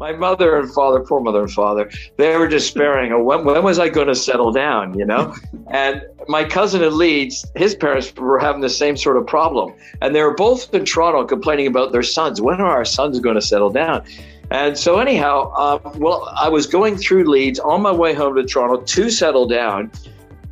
[0.00, 3.12] my mother and father, poor mother and father, they were despairing.
[3.12, 4.98] Oh, when, when was I going to settle down?
[4.98, 5.36] You know,
[5.70, 10.14] and my cousin in Leeds, his parents were having the same sort of problem, and
[10.14, 12.40] they were both in Toronto complaining about their sons.
[12.40, 14.04] When are our sons going to settle down?
[14.50, 18.42] And so, anyhow, um, well, I was going through Leeds on my way home to
[18.42, 19.92] Toronto to settle down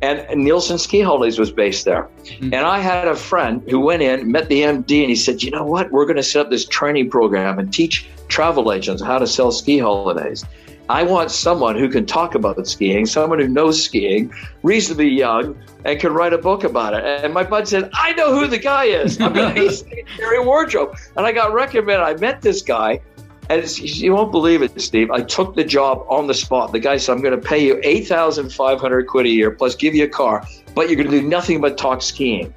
[0.01, 2.03] and Neilson Ski Holidays was based there.
[2.23, 2.53] Mm-hmm.
[2.53, 5.51] And I had a friend who went in, met the MD, and he said, You
[5.51, 5.91] know what?
[5.91, 9.51] We're going to set up this training program and teach travel agents how to sell
[9.51, 10.45] ski holidays.
[10.87, 14.33] I want someone who can talk about skiing, someone who knows skiing,
[14.63, 15.55] reasonably young,
[15.85, 17.03] and can write a book about it.
[17.03, 19.21] And my bud said, I know who the guy is.
[19.21, 19.83] I mean, he's
[20.17, 20.95] Gary Wardrope.
[21.15, 22.03] And I got recommended.
[22.03, 23.01] I met this guy
[23.49, 25.09] and you won't believe it, Steve.
[25.09, 26.71] I took the job on the spot.
[26.71, 30.03] The guy said, I'm going to pay you 8500 quid a year plus give you
[30.03, 32.53] a car, but you're going to do nothing but talk skiing.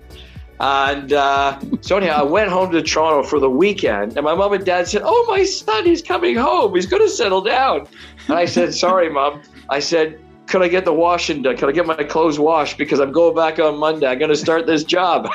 [0.61, 4.53] And uh, so, anyhow, I went home to Toronto for the weekend, and my mom
[4.53, 6.75] and dad said, Oh, my son, he's coming home.
[6.75, 7.89] He's going to settle down.
[8.29, 9.43] And I said, Sorry, mom.
[9.71, 11.57] I said, Could I get the washing done?
[11.57, 12.79] Could I get my clothes washed?
[12.79, 14.07] Because I'm going back on Monday.
[14.07, 15.29] I'm going to start this job.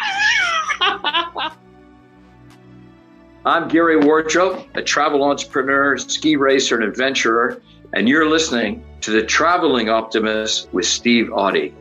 [3.45, 7.61] I'm Gary Wardrope, a travel entrepreneur, ski racer, and adventurer,
[7.93, 11.73] and you're listening to The Traveling Optimist with Steve Audie.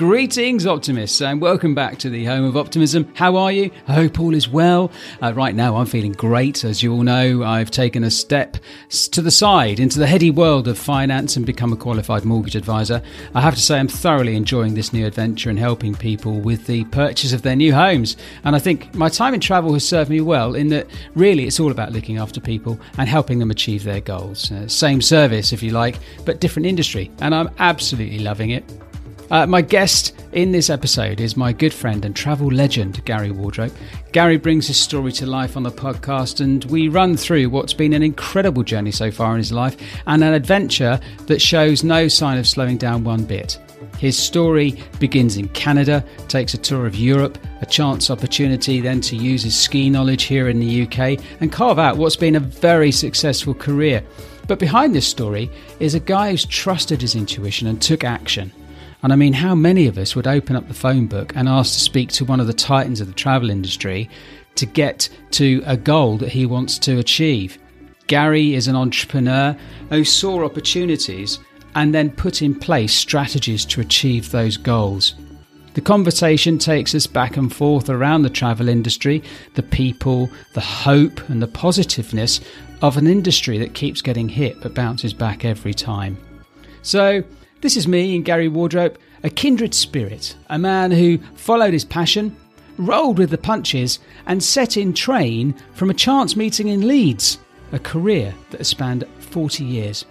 [0.00, 3.12] Greetings, optimists, and welcome back to the home of optimism.
[3.16, 3.70] How are you?
[3.86, 4.90] I hope all is well.
[5.20, 6.64] Uh, right now, I'm feeling great.
[6.64, 8.56] As you all know, I've taken a step
[8.88, 13.02] to the side into the heady world of finance and become a qualified mortgage advisor.
[13.34, 16.84] I have to say, I'm thoroughly enjoying this new adventure and helping people with the
[16.84, 18.16] purchase of their new homes.
[18.44, 21.60] And I think my time in travel has served me well in that really it's
[21.60, 24.50] all about looking after people and helping them achieve their goals.
[24.50, 27.10] Uh, same service, if you like, but different industry.
[27.20, 28.64] And I'm absolutely loving it.
[29.30, 33.72] Uh, my guest in this episode is my good friend and travel legend, Gary Wardrope.
[34.10, 37.92] Gary brings his story to life on the podcast, and we run through what's been
[37.92, 39.76] an incredible journey so far in his life
[40.08, 43.56] and an adventure that shows no sign of slowing down one bit.
[43.98, 49.16] His story begins in Canada, takes a tour of Europe, a chance opportunity then to
[49.16, 52.90] use his ski knowledge here in the UK and carve out what's been a very
[52.90, 54.02] successful career.
[54.48, 58.52] But behind this story is a guy who's trusted his intuition and took action.
[59.02, 61.72] And I mean, how many of us would open up the phone book and ask
[61.74, 64.10] to speak to one of the titans of the travel industry
[64.56, 67.58] to get to a goal that he wants to achieve?
[68.06, 69.56] Gary is an entrepreneur
[69.88, 71.38] who saw opportunities
[71.74, 75.14] and then put in place strategies to achieve those goals.
[75.74, 79.22] The conversation takes us back and forth around the travel industry,
[79.54, 82.40] the people, the hope, and the positiveness
[82.82, 86.18] of an industry that keeps getting hit but bounces back every time.
[86.82, 87.22] So,
[87.60, 92.34] this is me and Gary Wardrope, a kindred spirit, a man who followed his passion,
[92.78, 97.38] rolled with the punches, and set in train from a chance meeting in Leeds,
[97.72, 100.04] a career that has spanned 40 years.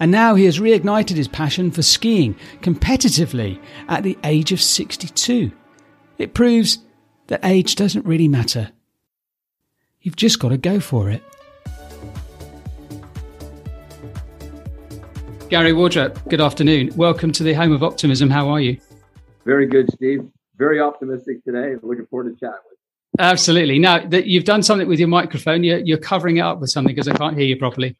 [0.00, 5.52] And now he has reignited his passion for skiing competitively at the age of 62.
[6.18, 6.78] It proves
[7.28, 8.70] that age doesn't really matter.
[10.00, 11.22] You've just got to go for it.
[15.52, 16.90] Gary Wardrope, good afternoon.
[16.96, 18.30] Welcome to the home of optimism.
[18.30, 18.78] How are you?
[19.44, 20.26] Very good, Steve.
[20.56, 21.74] Very optimistic today.
[21.82, 23.22] Looking forward to chatting with you.
[23.22, 23.78] Absolutely.
[23.78, 26.94] Now that you've done something with your microphone, you're, you're covering it up with something
[26.94, 27.98] because I can't hear you properly.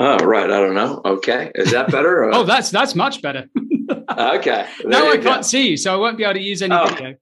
[0.00, 0.50] Oh, right.
[0.50, 1.00] I don't know.
[1.04, 1.52] Okay.
[1.54, 2.24] Is that better?
[2.34, 3.46] oh, that's that's much better.
[4.18, 4.66] okay.
[4.84, 6.88] now I can't see you, so I won't be able to use any oh.
[6.88, 7.14] video.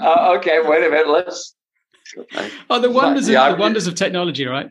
[0.00, 0.60] uh, okay.
[0.64, 1.08] Wait a minute.
[1.08, 1.56] Let's.
[2.70, 4.70] Oh, the wonders yeah, of the wonders of technology, right?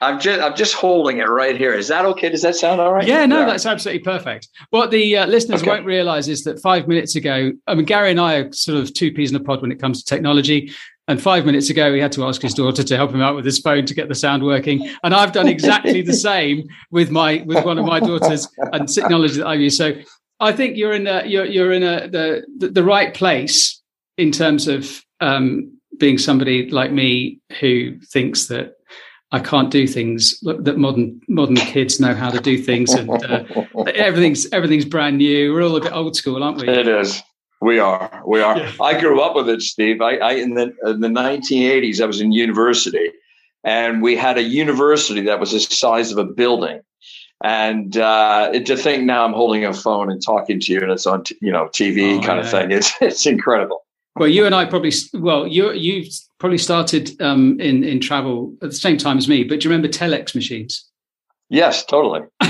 [0.00, 1.72] I'm just I'm just holding it right here.
[1.72, 2.28] Is that okay?
[2.28, 3.06] Does that sound all right?
[3.06, 3.46] Yeah, no, yeah.
[3.46, 4.48] that's absolutely perfect.
[4.70, 5.70] What the uh, listeners okay.
[5.70, 8.92] won't realize is that five minutes ago, I mean, Gary and I are sort of
[8.92, 10.72] two peas in a pod when it comes to technology.
[11.06, 13.44] And five minutes ago, he had to ask his daughter to help him out with
[13.44, 14.90] his phone to get the sound working.
[15.02, 19.38] And I've done exactly the same with my with one of my daughters and technology
[19.38, 19.76] that I use.
[19.76, 19.92] So
[20.40, 23.82] I think you're in a, you're you're in a the the, the right place
[24.16, 28.73] in terms of um, being somebody like me who thinks that
[29.34, 33.42] I can't do things that modern modern kids know how to do things, and uh,
[33.94, 35.52] everything's everything's brand new.
[35.52, 36.68] We're all a bit old school, aren't we?
[36.68, 37.20] It is.
[37.60, 38.22] We are.
[38.24, 38.56] We are.
[38.56, 38.70] Yeah.
[38.80, 40.00] I grew up with it, Steve.
[40.00, 43.10] I, I in the in the 1980s, I was in university,
[43.64, 46.80] and we had a university that was the size of a building.
[47.42, 51.08] And uh, to think now I'm holding a phone and talking to you, and it's
[51.08, 52.44] on t- you know TV oh, kind yeah.
[52.44, 52.70] of thing.
[52.70, 53.80] It's it's incredible.
[54.16, 56.08] Well, you and I probably well, you you
[56.44, 59.44] probably started um, in in travel at the same time as me.
[59.44, 60.86] But do you remember telex machines?
[61.48, 62.20] Yes, totally.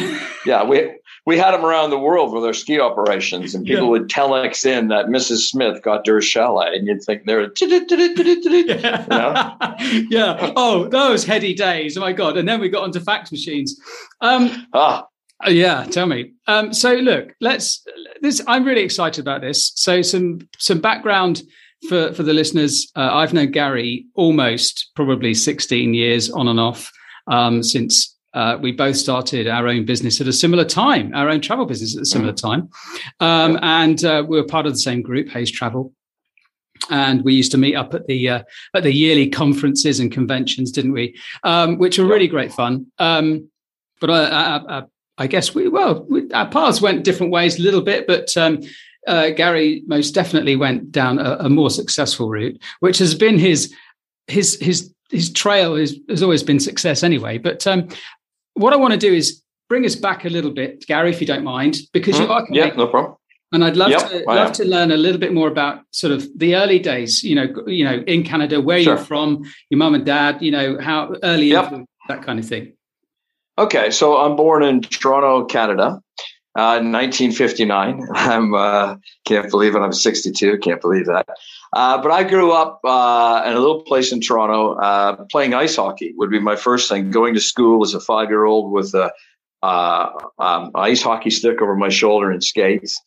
[0.44, 3.90] yeah, we we had them around the world with our ski operations, and people yeah.
[3.90, 5.48] would telex in that Mrs.
[5.48, 9.76] Smith got to her chalet, and you'd think they're, yeah.
[10.10, 10.52] yeah.
[10.56, 11.96] Oh, those heady days!
[11.96, 12.36] Oh my god!
[12.36, 13.80] And then we got onto fax machines.
[14.20, 15.06] Um, ah.
[15.46, 16.32] Yeah, tell me.
[16.48, 17.86] Um, so look, let's.
[18.22, 19.70] This I'm really excited about this.
[19.76, 21.42] So some some background
[21.88, 22.90] for for the listeners.
[22.96, 26.90] Uh, I've known Gary almost probably 16 years on and off
[27.26, 31.40] um, since uh, we both started our own business at a similar time, our own
[31.40, 32.36] travel business at a similar mm.
[32.36, 32.68] time.
[33.20, 35.92] Um, and uh, we were part of the same group, Hays Travel.
[36.90, 38.42] And we used to meet up at the uh,
[38.74, 41.16] at the yearly conferences and conventions, didn't we?
[41.44, 42.86] Um, which were really great fun.
[42.98, 43.48] Um,
[44.00, 44.82] but I, I, I,
[45.16, 48.06] I, guess we well, we, our paths went different ways a little bit.
[48.06, 48.60] But um,
[49.06, 53.74] uh, Gary most definitely went down a, a more successful route, which has been his
[54.26, 57.38] his his his trail is, has always been success anyway.
[57.38, 57.88] But um,
[58.54, 61.26] what I want to do is bring us back a little bit, Gary, if you
[61.26, 63.16] don't mind, because mm, you are yeah, no problem.
[63.52, 66.26] And I'd love yep, to love to learn a little bit more about sort of
[66.36, 67.22] the early days.
[67.22, 68.96] You know, you know, in Canada, where sure.
[68.96, 70.42] you're from, your mum and dad.
[70.42, 71.72] You know, how early yep.
[72.08, 72.72] that kind of thing.
[73.56, 76.00] Okay, so I'm born in Toronto, Canada,
[76.56, 78.06] uh, 1959.
[78.14, 79.80] I'm uh, can't believe it.
[79.80, 80.58] I'm 62.
[80.58, 81.28] Can't believe that.
[81.72, 84.74] Uh, but I grew up uh, in a little place in Toronto.
[84.74, 87.10] Uh, playing ice hockey would be my first thing.
[87.10, 89.12] Going to school as a five year old with a
[89.62, 93.00] uh, um, ice hockey stick over my shoulder and skates.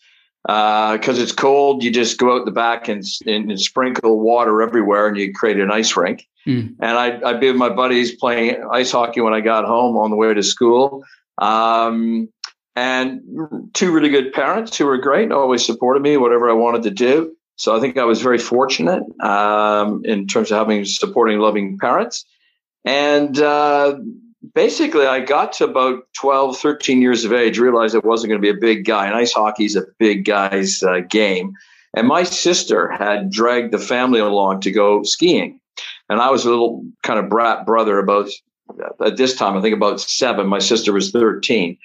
[0.45, 5.07] Because it's cold, you just go out the back and, and, and, sprinkle water everywhere,
[5.07, 6.25] and you create an ice rink.
[6.47, 6.75] Mm.
[6.79, 10.09] And I'd, I'd, be with my buddies playing ice hockey when I got home on
[10.09, 11.03] the way to school.
[11.37, 12.29] Um,
[12.77, 16.91] and two really good parents who were great, always supported me, whatever I wanted to
[16.91, 17.35] do.
[17.55, 22.23] So I think I was very fortunate um, in terms of having supporting, loving parents.
[22.85, 23.97] And uh,
[24.53, 28.53] basically, I got to about 12, 13 years of age, realized I wasn't going to
[28.53, 29.07] be a big guy.
[29.07, 31.53] And ice hockey is a big guy's uh, game.
[31.95, 35.59] And my sister had dragged the family along to go skiing.
[36.09, 38.29] And I was a little kind of brat brother about,
[39.03, 40.45] at this time, I think about seven.
[40.45, 41.79] My sister was 13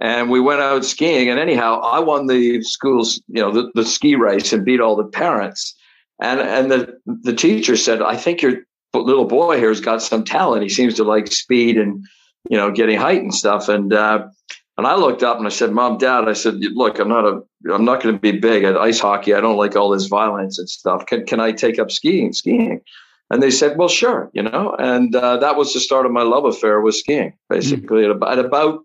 [0.00, 1.28] and we went out skiing.
[1.28, 4.96] And anyhow, I won the school's, you know, the, the ski race and beat all
[4.96, 5.74] the parents.
[6.20, 8.58] And and the the teacher said, "I think your
[8.94, 10.62] little boy here has got some talent.
[10.62, 12.04] He seems to like speed and
[12.48, 14.26] you know getting height and stuff." And uh,
[14.78, 17.42] and I looked up and I said, "Mom, Dad," I said, "Look, I'm not a
[17.72, 19.34] I'm not going to be big at ice hockey.
[19.34, 21.06] I don't like all this violence and stuff.
[21.06, 22.32] Can can I take up skiing?
[22.32, 22.80] Skiing?"
[23.30, 24.76] And they said, "Well, sure," you know.
[24.78, 27.32] And uh, that was the start of my love affair with skiing.
[27.50, 28.04] Basically, mm.
[28.04, 28.80] at, about, at about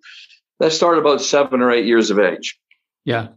[0.59, 2.59] that started about seven or eight years of age.
[3.05, 3.29] Yeah.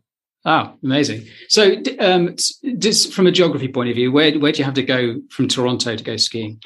[0.45, 1.27] Oh, amazing.
[1.49, 2.35] So, um,
[2.79, 5.47] just from a geography point of view, where where do you have to go from
[5.47, 6.61] Toronto to go skiing?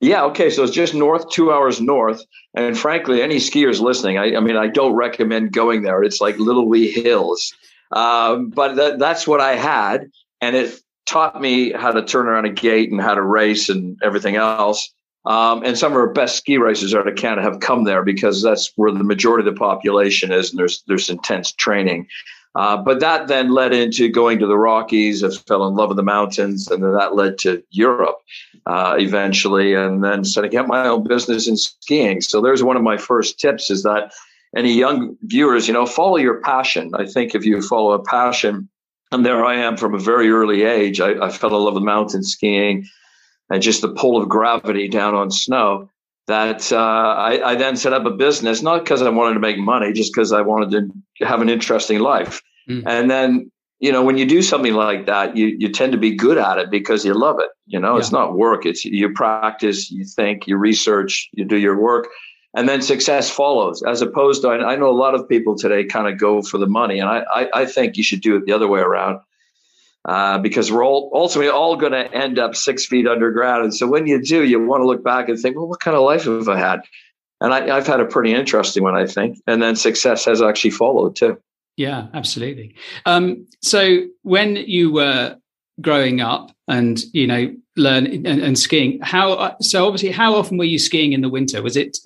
[0.00, 0.50] Yeah, okay.
[0.50, 2.22] So it's just north, two hours north.
[2.54, 6.02] And frankly, any skiers listening, I, I mean, I don't recommend going there.
[6.02, 7.54] It's like little wee hills.
[7.92, 10.10] Um, but that, that's what I had.
[10.42, 13.98] And it taught me how to turn around a gate and how to race and
[14.02, 14.92] everything else.
[15.26, 18.42] Um, and some of our best ski races out of Canada have come there because
[18.42, 22.06] that's where the majority of the population is, and there's there's intense training.
[22.54, 25.22] Uh, but that then led into going to the Rockies.
[25.22, 28.18] I fell in love with the mountains, and then that led to Europe
[28.66, 32.20] uh, eventually, and then setting up my own business in skiing.
[32.20, 34.12] So there's one of my first tips: is that
[34.56, 36.92] any young viewers, you know, follow your passion.
[36.94, 38.68] I think if you follow a passion,
[39.10, 41.82] and there I am from a very early age, I, I fell in love with
[41.82, 42.86] mountain skiing
[43.50, 45.88] and just the pull of gravity down on snow
[46.26, 49.58] that uh, I, I, then set up a business, not because I wanted to make
[49.58, 50.70] money, just because I wanted
[51.18, 52.42] to have an interesting life.
[52.68, 52.82] Mm.
[52.84, 56.16] And then, you know, when you do something like that, you, you tend to be
[56.16, 57.50] good at it because you love it.
[57.66, 58.00] You know, yeah.
[58.00, 58.66] it's not work.
[58.66, 62.08] It's you practice, you think, you research, you do your work,
[62.54, 63.84] and then success follows.
[63.84, 66.58] As opposed to, I, I know a lot of people today kind of go for
[66.58, 69.20] the money, and I, I, I think you should do it the other way around
[70.06, 73.64] uh, because we're all ultimately all going to end up six feet underground.
[73.64, 75.96] And so when you do, you want to look back and think, well, what kind
[75.96, 76.80] of life have I had?
[77.40, 79.38] And I, have had a pretty interesting one, I think.
[79.46, 81.38] And then success has actually followed too.
[81.76, 82.74] Yeah, absolutely.
[83.04, 85.36] Um, so when you were
[85.80, 90.64] growing up and you know learn and, and skiing, how so obviously how often were
[90.64, 91.62] you skiing in the winter?
[91.62, 91.98] Was it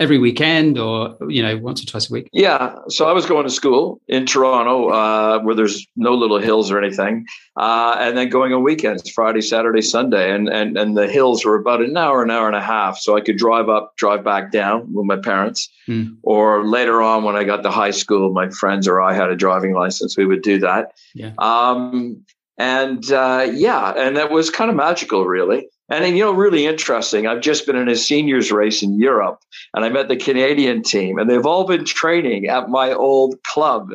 [0.00, 2.28] every weekend or you know once or twice a week?
[2.32, 6.70] Yeah so i was going to school in toronto uh, where there's no little hills
[6.70, 7.26] or anything
[7.56, 11.56] uh, and then going on weekends friday saturday sunday and, and and the hills were
[11.56, 14.50] about an hour an hour and a half so i could drive up drive back
[14.50, 15.68] down with my parents.
[15.88, 16.16] Mm.
[16.22, 19.36] or later on when i got to high school my friends or i had a
[19.36, 20.92] driving license we would do that.
[21.14, 21.32] Yeah.
[21.38, 22.24] Um,
[22.58, 27.26] and uh, yeah and that was kind of magical really And you know, really interesting.
[27.26, 29.42] I've just been in a seniors race in Europe,
[29.74, 33.92] and I met the Canadian team, and they've all been training at my old club.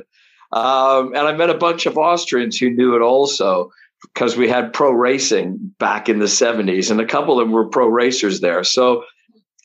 [0.52, 3.72] Um, and I met a bunch of Austrians who knew it also
[4.02, 7.68] because we had pro racing back in the 70s, and a couple of them were
[7.68, 8.64] pro racers there.
[8.64, 9.06] So,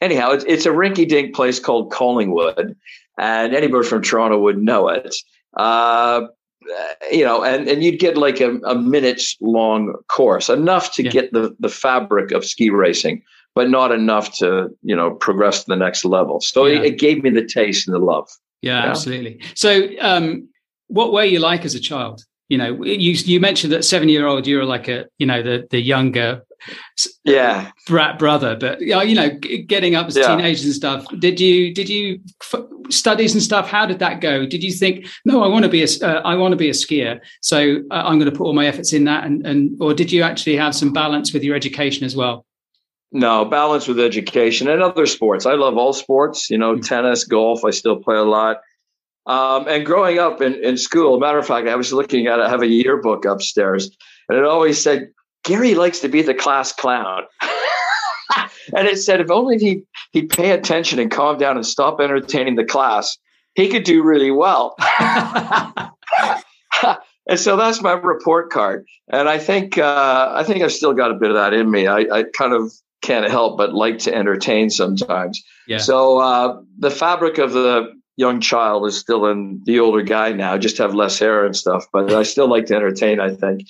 [0.00, 2.76] anyhow, it's, it's a rinky dink place called Collingwood,
[3.18, 5.14] and anybody from Toronto would know it.
[5.56, 6.28] Uh,
[7.10, 11.10] you know, and, and you'd get like a, a minutes long course, enough to yeah.
[11.10, 13.22] get the, the fabric of ski racing,
[13.54, 16.40] but not enough to, you know, progress to the next level.
[16.40, 16.80] So yeah.
[16.80, 18.28] it, it, gave me the taste and the love.
[18.62, 19.40] Yeah, absolutely.
[19.54, 20.48] So, um,
[20.88, 22.24] what were you like as a child?
[22.48, 25.40] You know, you you mentioned that seven year old you were like a you know
[25.40, 26.42] the the younger
[27.24, 27.70] yeah.
[27.86, 29.30] brat brother but you know
[29.66, 30.34] getting up as yeah.
[30.34, 34.46] teenagers and stuff did you did you f- studies and stuff how did that go?
[34.46, 36.72] Did you think no i want to be a uh, I want to be a
[36.72, 39.94] skier so uh, i'm going to put all my efforts in that and and or
[39.94, 42.46] did you actually have some balance with your education as well?
[43.12, 45.44] No balance with education and other sports.
[45.44, 46.82] I love all sports you know mm-hmm.
[46.82, 48.60] tennis golf i still play a lot.
[49.26, 52.48] Um, and growing up in, in school, matter of fact, I was looking at I
[52.48, 53.90] have a yearbook upstairs,
[54.28, 55.10] and it always said
[55.44, 57.23] Gary likes to be the class clown.
[58.76, 59.82] and it said if only he
[60.12, 63.16] he'd pay attention and calm down and stop entertaining the class,
[63.54, 64.75] he could do really well.
[67.26, 68.85] and so that's my report card.
[69.09, 71.87] And I think uh, I think I've still got a bit of that in me.
[71.87, 75.42] I, I kind of can't help but like to entertain sometimes.
[75.66, 75.78] Yeah.
[75.78, 80.59] So uh, the fabric of the young child is still in the older guy now,
[80.59, 81.87] just have less hair and stuff.
[81.92, 83.20] But I still like to entertain.
[83.20, 83.62] I think.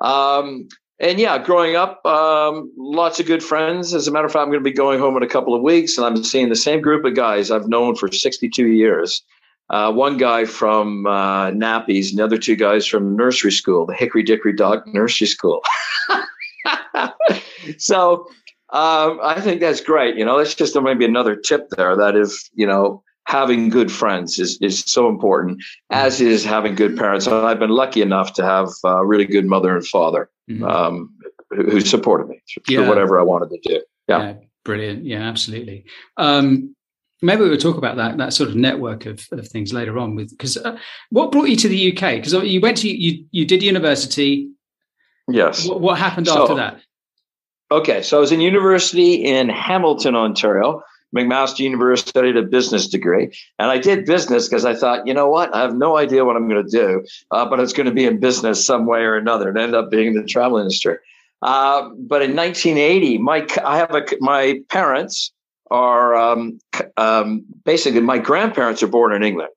[0.00, 0.68] Um,
[1.02, 3.92] and yeah, growing up, um, lots of good friends.
[3.92, 5.60] As a matter of fact, I'm going to be going home in a couple of
[5.60, 9.22] weeks, and I'm seeing the same group of guys I've known for 62 years.
[9.68, 13.94] Uh, one guy from uh, Nappies, and the other two guys from nursery school, the
[13.94, 15.60] Hickory Dickory Dock Nursery School.
[17.78, 18.26] so
[18.70, 20.16] um, I think that's great.
[20.16, 21.96] You know, that's just maybe another tip there.
[21.96, 26.96] That if you know having good friends is, is so important, as is having good
[26.96, 27.26] parents.
[27.26, 30.64] And I've been lucky enough to have a really good mother and father mm-hmm.
[30.64, 31.14] um,
[31.50, 32.88] who, who, supported me yeah.
[32.88, 33.82] whatever I wanted to do.
[34.08, 34.18] Yeah.
[34.18, 35.04] yeah brilliant.
[35.04, 35.84] Yeah, absolutely.
[36.16, 36.74] Um,
[37.22, 40.30] maybe we'll talk about that that sort of network of, of things later on with
[40.30, 40.76] because uh,
[41.10, 44.50] what brought you to the UK because you went to you you did university
[45.28, 46.80] yes what, what happened so, after that
[47.70, 50.82] okay so I was in university in Hamilton Ontario
[51.14, 53.30] McMaster University, studied a business degree.
[53.58, 55.54] And I did business because I thought, you know what?
[55.54, 58.04] I have no idea what I'm going to do, uh, but it's going to be
[58.04, 59.48] in business some way or another.
[59.48, 60.96] And ended up being in the travel industry.
[61.42, 65.32] Uh, but in 1980, my I have a my parents
[65.70, 66.60] are um,
[66.96, 69.50] um, basically my grandparents are born in England,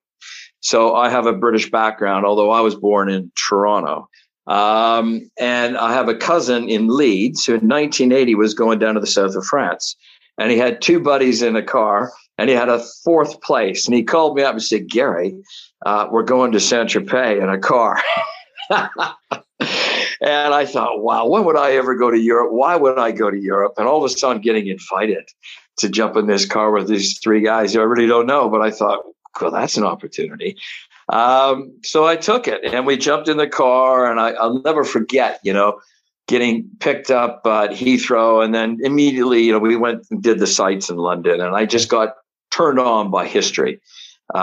[0.62, 2.26] so I have a British background.
[2.26, 4.10] Although I was born in Toronto,
[4.48, 9.00] um, and I have a cousin in Leeds who in 1980 was going down to
[9.00, 9.96] the south of France
[10.38, 13.86] and he had two buddies in a car and he had a fourth place.
[13.86, 15.36] And he called me up and said, Gary,
[15.86, 18.02] uh, we're going to Saint Tropez in a car.
[18.70, 22.52] and I thought, wow, when would I ever go to Europe?
[22.52, 23.76] Why would I go to Europe?
[23.78, 25.30] And all of a sudden, getting invited
[25.78, 28.50] to jump in this car with these three guys who I really don't know.
[28.50, 29.04] But I thought,
[29.40, 30.58] well, that's an opportunity.
[31.10, 34.10] Um, so I took it and we jumped in the car.
[34.10, 35.80] And I, I'll never forget, you know,
[36.28, 40.48] getting picked up at Heathrow, and then immediately, you know, we went and did the
[40.48, 42.16] sites in London, and I just got
[42.52, 43.80] turned on by history.
[44.34, 44.38] Uh,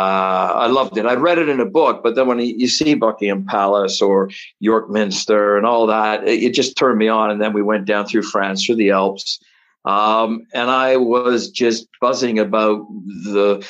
[0.55, 1.07] I loved it.
[1.07, 4.89] I read it in a book, but then when you see Buckingham Palace or York
[4.89, 7.31] Minster and all that, it, it just turned me on.
[7.31, 9.41] And then we went down through France, through the Alps.
[9.85, 12.87] Um, and I was just buzzing about
[13.25, 13.69] the,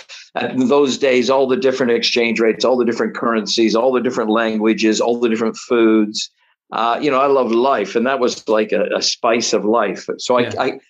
[0.57, 5.01] those days, all the different exchange rates, all the different currencies, all the different languages,
[5.01, 6.31] all the different foods
[6.73, 10.07] uh, you know, I love life, and that was like a, a spice of life.
[10.19, 10.53] So yeah.
[10.59, 10.81] I, I,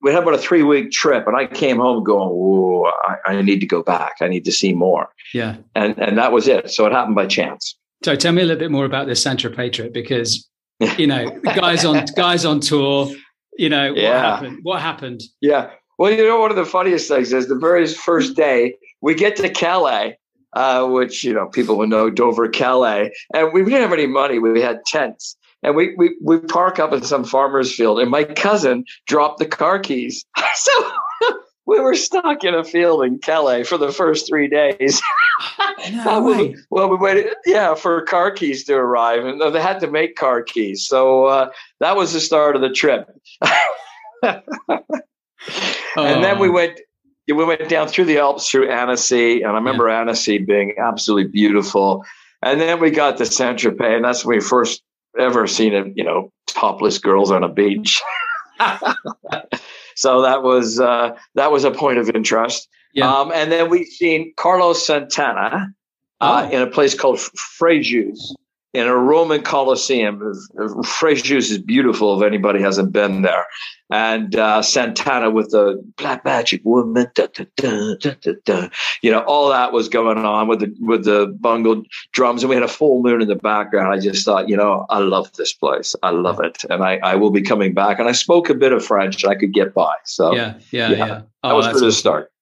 [0.00, 3.42] we had about a three week trip, and I came home going, "Whoa, I, I,
[3.42, 4.12] need to go back.
[4.20, 6.70] I need to see more." Yeah, and and that was it.
[6.70, 7.76] So it happened by chance.
[8.04, 10.48] So tell me a little bit more about this Saint-Tropez trip because
[10.98, 13.10] you know, guys on guys on tour.
[13.58, 14.34] You know, what yeah.
[14.34, 14.60] happened?
[14.62, 15.22] What happened?
[15.40, 15.70] Yeah.
[15.98, 19.36] Well, you know, one of the funniest things is the very first day we get
[19.36, 20.16] to Calais
[20.54, 24.38] uh, which you know people will know Dover, Calais, and we didn't have any money.
[24.38, 28.24] We had tents, and we we we park up in some farmer's field, and my
[28.24, 30.92] cousin dropped the car keys, so
[31.66, 35.02] we were stuck in a field in Calais for the first three days.
[35.92, 36.56] no way.
[36.70, 40.42] well, we waited, yeah, for car keys to arrive, and they had to make car
[40.42, 40.86] keys.
[40.86, 43.08] So uh, that was the start of the trip.
[44.22, 44.42] and
[45.96, 46.52] then we oh.
[46.52, 46.80] went
[47.26, 50.00] yeah, we went down through the Alps through Annecy, and I remember yeah.
[50.00, 52.04] Annecy being absolutely beautiful.
[52.42, 54.82] And then we got to Saint Tropez, and that's when we first
[55.18, 58.02] ever seen it, you know, topless girls on a beach.
[59.94, 62.68] so that was uh, that was a point of interest.
[62.92, 63.10] Yeah.
[63.10, 65.74] Um, and then we've seen Carlos Santana
[66.20, 66.54] uh, oh.
[66.54, 68.34] in a place called Frejus
[68.74, 70.18] in a Roman Colosseum.
[70.18, 73.46] Frejus is beautiful if anybody hasn't been there.
[73.90, 77.94] And uh, Santana with the Black Magic Woman, da, da,
[78.44, 78.68] da,
[79.02, 82.56] you know, all that was going on with the with the bungled drums, and we
[82.56, 83.94] had a full moon in the background.
[83.94, 85.94] I just thought, you know, I love this place.
[86.02, 88.00] I love it, and I, I will be coming back.
[88.00, 89.94] And I spoke a bit of French, and I could get by.
[90.04, 91.06] So yeah, yeah, yeah.
[91.06, 91.22] yeah.
[91.44, 92.32] Oh, that was for the start,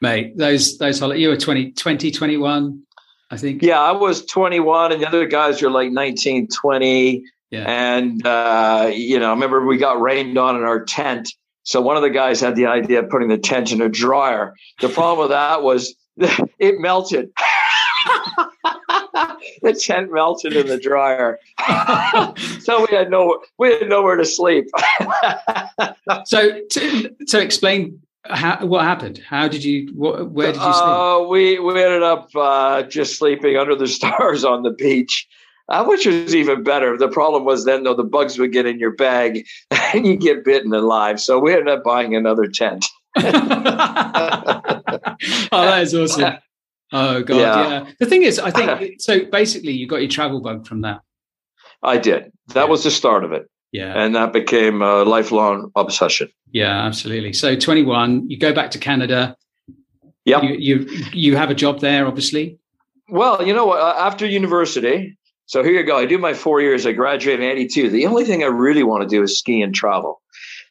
[0.00, 0.38] mate.
[0.38, 2.84] Those those you were 20, 20 21
[3.30, 3.62] I think.
[3.62, 7.24] Yeah, I was 21, and the other guys were like 19, 20.
[7.50, 7.64] Yeah.
[7.66, 11.32] And, uh, you know, I remember we got rained on in our tent.
[11.62, 14.54] So one of the guys had the idea of putting the tent in a dryer.
[14.80, 15.94] The problem with that was
[16.58, 17.30] it melted.
[19.62, 21.38] the tent melted in the dryer,
[22.60, 24.66] so we had no we had nowhere to sleep.
[26.24, 29.18] so, to, to explain how, what happened?
[29.18, 29.92] How did you?
[29.94, 30.84] What, where did you sleep?
[30.84, 35.26] Uh, we we ended up uh, just sleeping under the stars on the beach,
[35.68, 36.96] uh, which was even better.
[36.96, 40.44] The problem was then though the bugs would get in your bag and you get
[40.44, 41.20] bitten alive.
[41.20, 42.86] So we ended up buying another tent.
[43.16, 43.22] oh,
[45.52, 46.34] that is awesome.
[46.92, 47.68] Oh god, yeah.
[47.68, 47.86] yeah.
[47.98, 49.24] The thing is, I think so.
[49.26, 51.00] Basically, you got your travel bug from that.
[51.82, 52.32] I did.
[52.48, 52.64] That yeah.
[52.64, 53.50] was the start of it.
[53.74, 53.92] Yeah.
[53.92, 56.28] And that became a lifelong obsession.
[56.52, 57.32] Yeah, absolutely.
[57.32, 59.36] So 21, you go back to Canada.
[60.24, 60.42] Yeah.
[60.42, 62.56] You, you, you have a job there, obviously.
[63.08, 63.80] Well, you know what?
[63.80, 65.98] Uh, after university, so here you go.
[65.98, 66.86] I do my four years.
[66.86, 67.90] I graduate in 82.
[67.90, 70.22] The only thing I really want to do is ski and travel.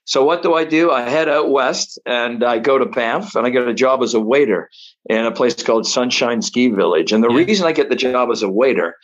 [0.05, 0.89] So what do I do?
[0.89, 4.13] I head out west and I go to Banff and I get a job as
[4.13, 4.69] a waiter
[5.09, 7.11] in a place called Sunshine Ski Village.
[7.11, 7.43] And the yeah.
[7.43, 8.95] reason I get the job as a waiter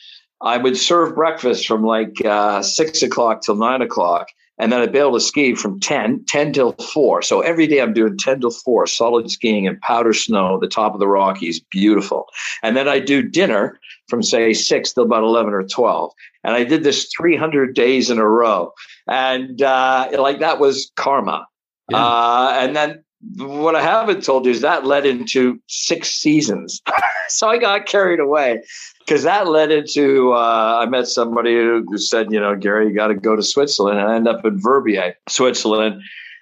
[0.42, 4.30] I would serve breakfast from like uh, six o'clock till nine o'clock.
[4.58, 7.22] And then I'd be able to ski from 10, 10 till 4.
[7.22, 10.94] So every day I'm doing 10 till 4, solid skiing in powder snow, the top
[10.94, 12.26] of the Rockies, beautiful.
[12.62, 13.80] And then I do dinner
[14.10, 16.12] from say 6 till about 11 or 12.
[16.44, 18.74] And I did this 300 days in a row.
[19.08, 21.48] And uh, like that was karma.
[21.90, 22.06] Yeah.
[22.06, 23.04] Uh, and then
[23.38, 26.82] what I haven't told you is that led into six seasons.
[27.28, 28.64] so I got carried away
[29.00, 33.08] because that led into uh, I met somebody who said, you know, Gary, you got
[33.08, 36.02] to go to Switzerland, and I ended up in Verbier, Switzerland.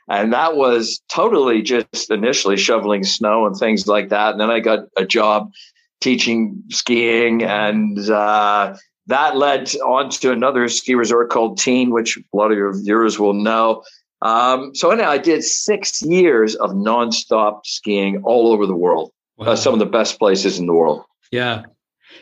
[0.10, 4.32] And that was totally just initially shoveling snow and things like that.
[4.32, 5.52] And then I got a job
[6.00, 8.76] teaching skiing, and uh,
[9.08, 13.20] that led on to another ski resort called Tignes, which a lot of your viewers
[13.20, 13.84] will know.
[14.22, 19.12] Um, so anyway, I did six years of nonstop skiing all over the world.
[19.40, 19.52] Uh, wow.
[19.52, 21.04] Uh, some of the best places in the world.
[21.32, 21.64] Yeah.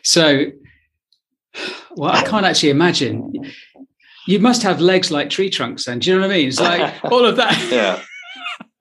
[0.03, 0.45] So,
[1.95, 3.33] well, I can't actually imagine.
[4.27, 5.99] You must have legs like tree trunks, then.
[5.99, 6.47] Do you know what I mean?
[6.47, 7.71] It's like all of that.
[7.71, 8.01] yeah.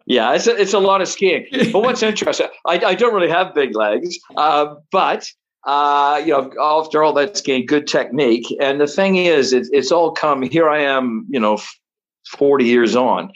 [0.06, 1.46] Yeah, it's a, it's a lot of skiing.
[1.72, 5.26] But what's interesting, I, I don't really have big legs, uh, but
[5.64, 8.46] uh, you know, after all that skiing, good technique.
[8.60, 10.42] And the thing is, it, it's all come.
[10.42, 11.58] Here I am, you know,
[12.26, 13.32] 40 years on.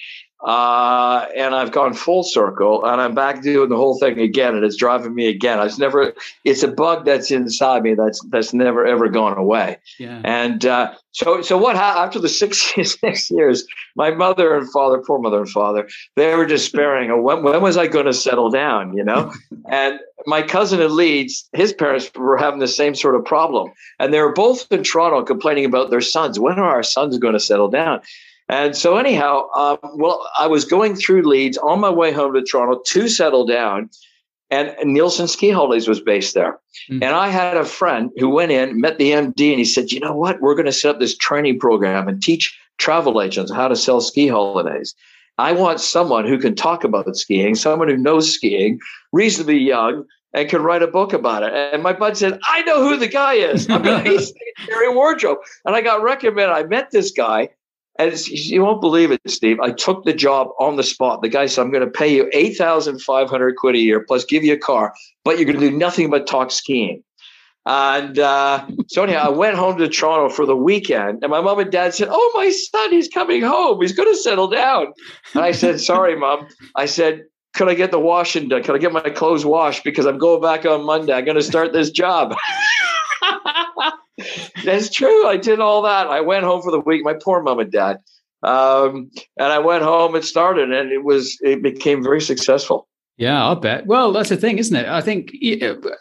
[0.46, 4.54] Uh, and I've gone full circle and I'm back doing the whole thing again.
[4.54, 5.58] And it's driving me again.
[5.58, 9.78] I've never, it's a bug that's inside me that's, that's never ever gone away.
[9.98, 10.20] Yeah.
[10.22, 15.18] And, uh, so, so what after the six, six years, my mother and father, poor
[15.18, 17.10] mother and father, they were despairing.
[17.10, 18.96] Oh, when, when was I going to settle down?
[18.96, 19.32] You know,
[19.70, 24.14] and my cousin in Leeds, his parents were having the same sort of problem, and
[24.14, 26.38] they were both in Toronto complaining about their sons.
[26.38, 28.00] When are our sons going to settle down?
[28.48, 32.42] And so, anyhow, um, well, I was going through Leeds on my way home to
[32.42, 33.90] Toronto to settle down,
[34.50, 36.58] and Neilson Ski Holidays was based there.
[36.90, 37.02] Mm-hmm.
[37.02, 40.00] And I had a friend who went in, met the MD, and he said, You
[40.00, 40.40] know what?
[40.40, 44.00] We're going to set up this training program and teach travel agents how to sell
[44.00, 44.94] ski holidays.
[45.36, 48.80] I want someone who can talk about skiing, someone who knows skiing,
[49.12, 51.52] reasonably young, and can write a book about it.
[51.52, 53.68] And my bud said, I know who the guy is.
[53.70, 54.34] I'm going to
[54.66, 55.42] Gary Wardrope.
[55.64, 56.52] And I got recommended.
[56.52, 57.50] I met this guy
[57.98, 59.58] and you won't believe it, Steve.
[59.60, 61.20] I took the job on the spot.
[61.20, 64.52] The guy said, I'm going to pay you 8,500 quid a year plus give you
[64.52, 67.02] a car, but you're going to do nothing but talk skiing.
[67.66, 71.58] And uh, so anyhow, I went home to Toronto for the weekend, and my mom
[71.58, 73.82] and dad said, "Oh, my son, he's coming home.
[73.82, 74.94] He's going to settle down."
[75.34, 78.62] And I said, "Sorry, mom." I said, "Could I get the washing done?
[78.62, 81.12] Could I get my clothes washed because I'm going back on Monday?
[81.12, 82.34] I'm going to start this job."
[84.64, 85.26] That's true.
[85.26, 86.06] I did all that.
[86.06, 87.04] I went home for the week.
[87.04, 87.98] My poor mom and dad.
[88.42, 92.88] Um, and I went home and started, and it was it became very successful.
[93.16, 93.86] Yeah, I'll bet.
[93.86, 94.86] Well, that's the thing, isn't it?
[94.86, 95.32] I think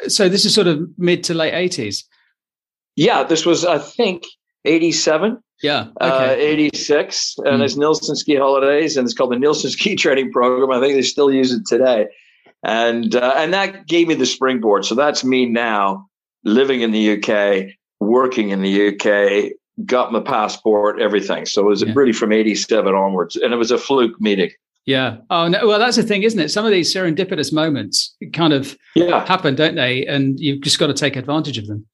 [0.07, 0.29] so.
[0.29, 2.05] This is sort of mid to late eighties.
[2.95, 4.23] Yeah, this was I think
[4.65, 5.41] eighty seven.
[5.63, 5.87] Yeah.
[6.01, 6.33] Okay.
[6.33, 7.35] Uh, 86.
[7.39, 7.65] And mm.
[7.65, 10.71] it's Neilson Ski Holidays, and it's called the Neilson Ski Training Program.
[10.71, 12.07] I think they still use it today.
[12.63, 14.85] And uh, and that gave me the springboard.
[14.85, 16.07] So that's me now
[16.43, 17.69] living in the UK,
[18.07, 19.51] working in the UK,
[19.85, 21.45] got my passport, everything.
[21.45, 21.93] So it was yeah.
[21.95, 23.35] really from 87 onwards.
[23.35, 24.51] And it was a fluke meeting.
[24.85, 25.17] Yeah.
[25.29, 25.67] Oh no.
[25.67, 26.49] Well, that's the thing, isn't it?
[26.49, 29.25] Some of these serendipitous moments kind of yeah.
[29.25, 30.05] happen, don't they?
[30.05, 31.85] And you've just got to take advantage of them.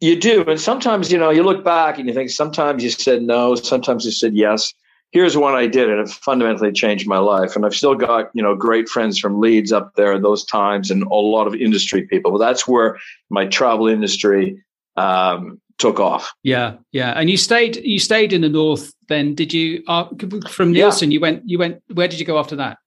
[0.00, 0.44] You do.
[0.44, 4.04] And sometimes, you know, you look back and you think sometimes you said no, sometimes
[4.04, 4.74] you said yes.
[5.12, 7.54] Here's one I did, and it fundamentally changed my life.
[7.54, 10.90] And I've still got, you know, great friends from Leeds up there in those times
[10.90, 12.32] and a lot of industry people.
[12.32, 12.98] Well, that's where
[13.30, 14.60] my travel industry
[14.96, 16.32] um, took off.
[16.42, 17.12] Yeah, yeah.
[17.18, 20.04] And you stayed you stayed in the north then did you uh,
[20.48, 21.08] from Neilson yeah.
[21.08, 22.78] you went you went where did you go after that?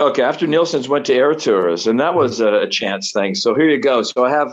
[0.00, 3.34] Okay, after Neilson's went to Air Tours and that was a, chance thing.
[3.34, 4.02] So here you go.
[4.02, 4.48] So I have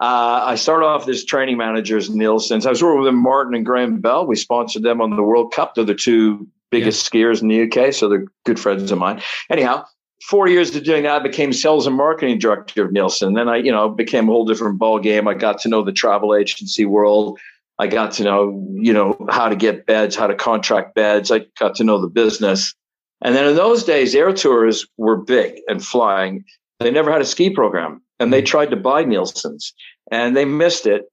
[0.00, 2.66] uh, I started off as training managers Neilson's.
[2.66, 4.26] I was working with Martin and Graham Bell.
[4.26, 5.74] We sponsored them on the World Cup.
[5.74, 7.20] They're the two biggest yeah.
[7.20, 9.20] skiers in the UK, so they're good friends of mine.
[9.50, 9.84] Anyhow,
[10.22, 13.34] four years of doing that, I became sales and marketing director of Neilson.
[13.34, 15.28] Then I, you know, became a whole different ball game.
[15.28, 17.38] I got to know the travel agency world.
[17.78, 21.30] I got to know, you know, how to get beds, how to contract beds.
[21.30, 22.74] I got to know the business.
[23.22, 26.44] And then in those days, air tours were big and flying.
[26.80, 29.74] They never had a ski program, and they tried to buy Neilson's,
[30.10, 31.10] and they missed it.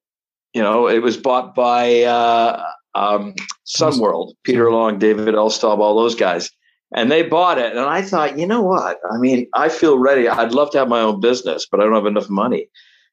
[0.53, 2.63] You know, it was bought by uh,
[2.93, 3.33] um,
[3.65, 6.51] Sunworld, Peter Long, David Elstob, all those guys
[6.95, 7.73] and they bought it.
[7.73, 8.99] And I thought, you know what?
[9.11, 10.27] I mean, I feel ready.
[10.27, 12.69] I'd love to have my own business, but I don't have enough money.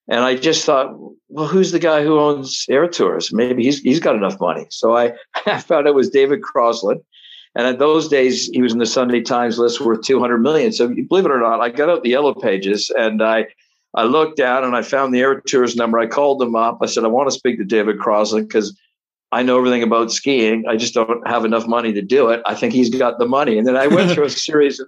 [0.09, 0.95] And I just thought,
[1.29, 3.33] well, who's the guy who owns Air Tours?
[3.33, 4.67] Maybe he's he's got enough money.
[4.71, 5.13] So I,
[5.47, 7.01] I found it was David Crossland.
[7.55, 10.73] And in those days, he was in the Sunday Times list worth 200 million.
[10.73, 13.47] So believe it or not, I got out the yellow pages and I,
[13.95, 15.99] I looked down and I found the Air Tours number.
[15.99, 16.79] I called them up.
[16.81, 18.75] I said, I want to speak to David Crossland because
[19.33, 20.65] I know everything about skiing.
[20.69, 22.43] I just don't have enough money to do it.
[22.45, 23.57] I think he's got the money.
[23.57, 24.81] And then I went through a series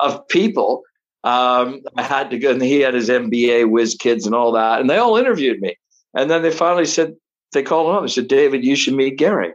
[0.00, 0.82] of people.
[1.22, 4.80] Um, I had to go, and he had his MBA whiz kids and all that,
[4.80, 5.76] and they all interviewed me.
[6.14, 7.14] And then they finally said,
[7.52, 9.52] they called him up and said, David, you should meet Gary.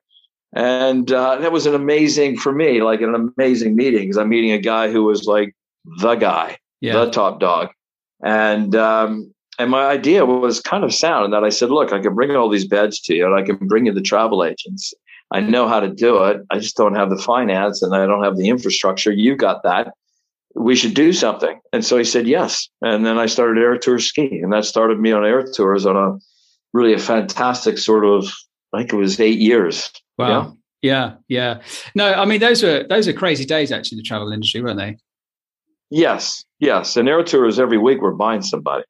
[0.56, 4.52] And uh, that was an amazing for me, like an amazing meeting because I'm meeting
[4.52, 5.54] a guy who was like
[6.00, 6.94] the guy, yeah.
[6.94, 7.70] the top dog.
[8.24, 12.00] And um, and my idea was kind of sound in that I said, look, I
[12.00, 14.94] can bring all these beds to you and I can bring you the travel agents.
[15.32, 16.42] I know how to do it.
[16.50, 19.12] I just don't have the finance and I don't have the infrastructure.
[19.12, 19.94] You got that.
[20.56, 21.60] We should do something.
[21.74, 22.70] And so he said, yes.
[22.82, 25.96] And then I started Air Tour Ski and that started me on Air Tours on
[25.98, 26.18] a
[26.74, 28.32] really a fantastic sort of,
[28.74, 29.92] I think it was eight years.
[30.18, 30.28] Wow.
[30.28, 30.52] Yeah.
[30.84, 31.62] Yeah, yeah.
[31.96, 34.98] No, I mean those were those are crazy days actually the travel industry, weren't they?
[35.90, 36.96] Yes, yes.
[36.96, 38.84] And air tours every week we're buying somebody.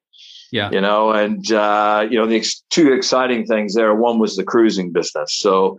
[0.50, 0.70] Yeah.
[0.70, 4.44] You know, and, uh, you know, the ex- two exciting things there one was the
[4.44, 5.38] cruising business.
[5.38, 5.78] So,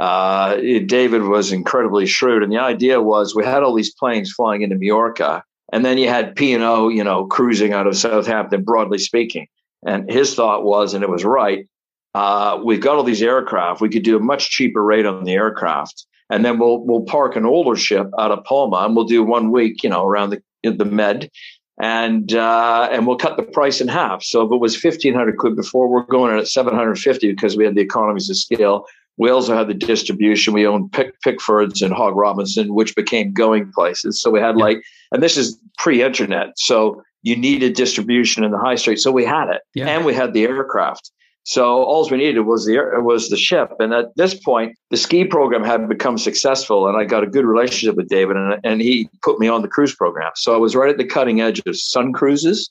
[0.00, 2.42] uh, David was incredibly shrewd.
[2.42, 6.08] And the idea was we had all these planes flying into Mallorca, and then you
[6.08, 9.48] had P&O, you know, cruising out of Southampton, broadly speaking.
[9.86, 11.66] And his thought was, and it was right,
[12.14, 13.80] uh, we've got all these aircraft.
[13.80, 16.06] We could do a much cheaper rate on the aircraft.
[16.30, 19.52] And then we'll we'll park an older ship out of Palma and we'll do one
[19.52, 21.30] week, you know, around the the Med
[21.80, 24.22] and uh, and we'll cut the price in half.
[24.22, 27.32] So if it was fifteen hundred quid before, we're going in at seven hundred fifty
[27.32, 28.86] because we had the economies of scale.
[29.18, 30.52] We also had the distribution.
[30.52, 34.20] We owned Pick, Pickfords and Hogg Robinson, which became going places.
[34.20, 38.74] So we had like, and this is pre-internet, so you needed distribution in the high
[38.74, 38.98] street.
[38.98, 39.88] So we had it, yeah.
[39.88, 41.10] and we had the aircraft.
[41.46, 43.70] So all we needed was the was the ship.
[43.78, 47.44] And at this point, the ski program had become successful, and I got a good
[47.44, 50.32] relationship with David, and, and he put me on the cruise program.
[50.34, 52.68] So I was right at the cutting edge of Sun Cruises,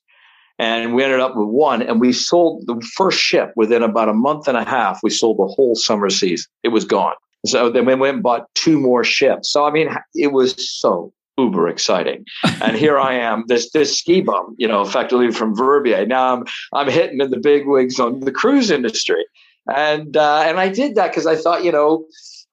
[0.60, 4.14] and we ended up with one, and we sold the first ship within about a
[4.14, 5.00] month and a half.
[5.02, 7.16] We sold the whole summer season; it was gone.
[7.46, 9.52] So then we went and bought two more ships.
[9.52, 12.26] So I mean, it was so uber exciting.
[12.62, 16.06] and here I am, this this ski bum, you know, effectively from Verbier.
[16.06, 16.44] Now I'm
[16.74, 19.26] I'm hitting in the big wigs on the cruise industry,
[19.74, 22.06] and uh, and I did that because I thought, you know,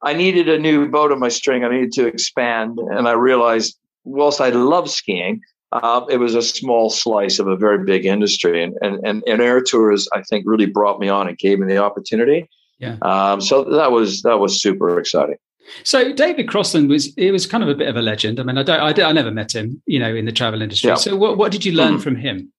[0.03, 1.65] I needed a new boat on my string.
[1.65, 5.41] I needed to expand, and I realized, whilst I love skiing.
[5.73, 9.41] Uh, it was a small slice of a very big industry, and, and and and
[9.41, 12.47] air tours, I think, really brought me on and gave me the opportunity.
[12.79, 12.97] Yeah.
[13.01, 15.37] Um, so that was that was super exciting.
[15.85, 18.41] So David Crossland was he was kind of a bit of a legend.
[18.41, 20.89] I mean, I don't, I, I never met him, you know, in the travel industry.
[20.89, 20.97] Yeah.
[20.97, 22.03] So what, what did you learn mm.
[22.03, 22.53] from him?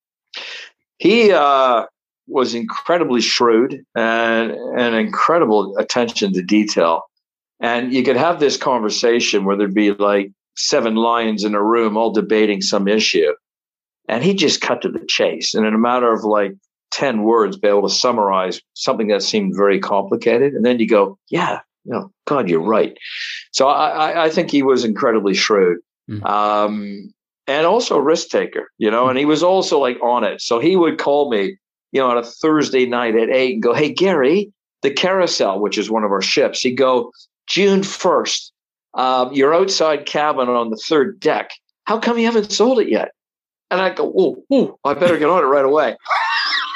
[0.97, 1.85] He uh,
[2.27, 7.03] was incredibly shrewd and an incredible attention to detail.
[7.59, 11.97] And you could have this conversation where there'd be like seven lions in a room
[11.97, 13.33] all debating some issue.
[14.09, 15.53] And he just cut to the chase.
[15.53, 16.53] And in a matter of like
[16.91, 20.53] 10 words, be able to summarize something that seemed very complicated.
[20.53, 22.97] And then you go, yeah, you know, God, you're right.
[23.51, 25.79] So I, I think he was incredibly shrewd.
[26.09, 26.25] Mm.
[26.25, 27.13] Um,
[27.47, 30.41] and also a risk taker, you know, and he was also like on it.
[30.41, 31.57] So he would call me,
[31.91, 35.77] you know, on a Thursday night at eight and go, Hey, Gary, the carousel, which
[35.77, 37.11] is one of our ships, he'd go,
[37.47, 38.51] June 1st,
[38.93, 41.51] um, your outside cabin on the third deck.
[41.85, 43.11] How come you haven't sold it yet?
[43.69, 44.13] And I go,
[44.49, 45.97] oh I better get on it right away.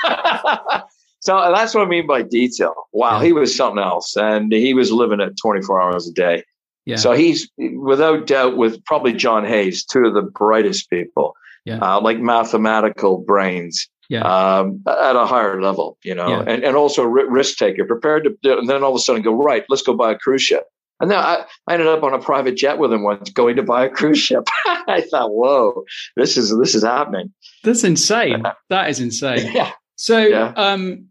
[1.27, 2.73] so that's what I mean by detail.
[2.93, 3.25] Wow, yeah.
[3.25, 4.15] he was something else.
[4.15, 6.45] And he was living it 24 hours a day.
[6.85, 6.95] Yeah.
[6.95, 11.35] So he's without doubt with probably John Hays, two of the brightest people,
[11.65, 11.79] yeah.
[11.79, 13.89] uh, like mathematical brains.
[14.07, 14.21] Yeah.
[14.21, 18.57] Um, at a higher level, you know, and, and also risk taker, prepared to, do,
[18.57, 20.63] and then all of a sudden go, right, let's go buy a cruise ship.
[21.01, 23.63] And then I, I ended up on a private jet with him once going to
[23.63, 24.47] buy a cruise ship.
[24.65, 25.83] I thought, whoa,
[26.15, 27.33] this is, this is happening.
[27.65, 28.43] That's insane.
[28.69, 29.51] that is insane.
[29.53, 29.73] Yeah.
[29.97, 30.53] So, yeah.
[30.55, 31.09] um,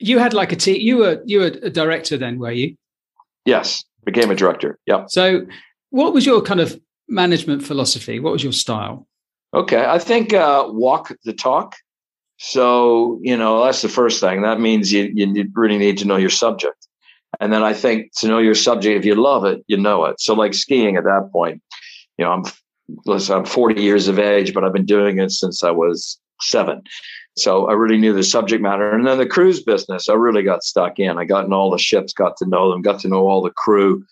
[0.00, 2.74] you had like a team, you were, you were a director then, were you?
[3.44, 4.78] Yes became a director.
[4.86, 5.04] Yeah.
[5.08, 5.46] So,
[5.90, 8.20] what was your kind of management philosophy?
[8.20, 9.06] What was your style?
[9.52, 11.74] Okay, I think uh, walk the talk.
[12.38, 14.42] So you know that's the first thing.
[14.42, 16.86] That means you you really need to know your subject,
[17.38, 20.20] and then I think to know your subject, if you love it, you know it.
[20.20, 21.60] So like skiing at that point,
[22.16, 22.44] you know I'm
[23.04, 26.82] listen, I'm 40 years of age, but I've been doing it since I was seven.
[27.36, 28.90] So I really knew the subject matter.
[28.90, 31.18] And then the cruise business, I really got stuck in.
[31.18, 33.50] I got in all the ships, got to know them, got to know all the
[33.50, 34.04] crew,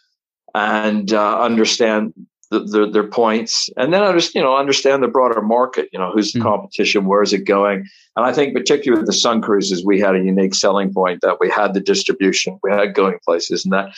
[0.54, 2.14] and uh, understand
[2.50, 5.88] the, the, their points, and then just you know understand the broader market.
[5.92, 6.44] You know, who's the mm.
[6.44, 7.86] competition, where is it going?
[8.16, 11.40] And I think particularly with the Sun Cruises, we had a unique selling point that
[11.40, 13.92] we had the distribution, we had going places, and that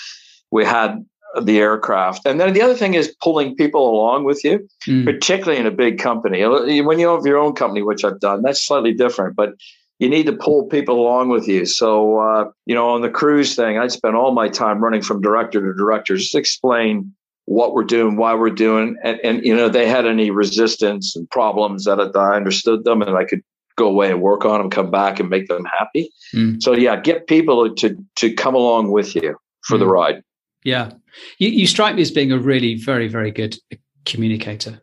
[0.51, 1.05] we had
[1.43, 2.27] the aircraft.
[2.27, 5.05] And then the other thing is pulling people along with you, mm.
[5.05, 6.45] particularly in a big company.
[6.45, 9.55] When you have your own company, which I've done, that's slightly different, but
[10.01, 11.67] you need to pull people along with you.
[11.67, 15.21] So, uh, you know, on the cruise thing, I spent all my time running from
[15.21, 17.15] director to director, just explain
[17.45, 18.97] what we're doing, why we're doing.
[19.05, 23.17] And, and you know, they had any resistance and problems that I understood them and
[23.17, 23.43] I could
[23.77, 26.11] go away and work on them, come back and make them happy.
[26.35, 26.63] Mm.
[26.63, 29.81] So yeah, get people to, to come along with you for mm.
[29.81, 30.23] the ride.
[30.65, 30.93] Yeah.
[31.39, 33.57] You, you strike me as being a really very, very good
[34.05, 34.81] communicator.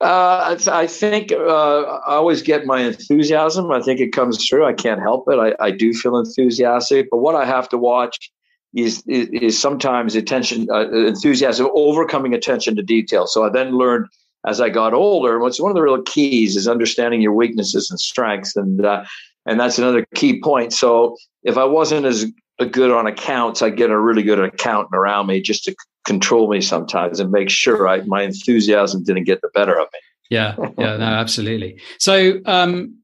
[0.00, 3.72] Uh, I think uh, I always get my enthusiasm.
[3.72, 4.64] I think it comes through.
[4.64, 5.38] I can't help it.
[5.38, 8.30] I, I do feel enthusiastic, but what I have to watch
[8.74, 13.26] is is, is sometimes attention, uh, enthusiasm overcoming attention to detail.
[13.26, 14.06] So I then learned
[14.46, 15.40] as I got older.
[15.40, 19.04] What's one of the real keys is understanding your weaknesses and strengths, and uh,
[19.46, 20.72] and that's another key point.
[20.72, 22.26] So if I wasn't as
[22.58, 26.50] a good on accounts, I get a really good accountant around me just to control
[26.50, 30.00] me sometimes and make sure I, my enthusiasm didn't get the better of me.
[30.30, 31.80] Yeah, yeah, no, absolutely.
[31.98, 32.96] So, um,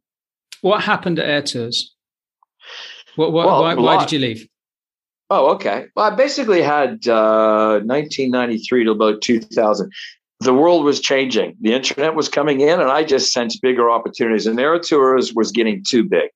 [0.61, 1.95] what happened at Air Tours?
[3.17, 4.49] What, what, well, why, why did you leave?
[5.31, 5.87] Oh, okay.
[5.95, 9.90] Well, I basically had uh, 1993 to about 2000.
[10.40, 11.57] The world was changing.
[11.61, 14.47] The internet was coming in, and I just sensed bigger opportunities.
[14.47, 16.31] And Air Tours was getting too big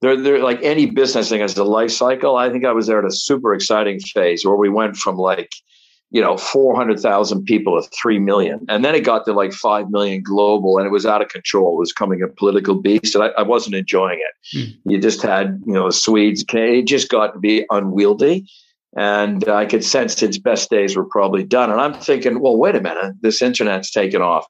[0.00, 2.36] they're, they're like any business thing as a life cycle.
[2.36, 5.50] I think I was there at a super exciting phase where we went from like,
[6.10, 8.64] you know, 400,000 people to 3 million.
[8.68, 11.76] And then it got to like 5 million global and it was out of control.
[11.76, 14.56] It was coming a political beast and I, I wasn't enjoying it.
[14.56, 14.78] Mm.
[14.84, 18.48] You just had, you know, Swedes, it just got to be unwieldy.
[18.96, 21.70] And I could sense its best days were probably done.
[21.70, 24.46] And I'm thinking, well, wait a minute, this internet's taken off.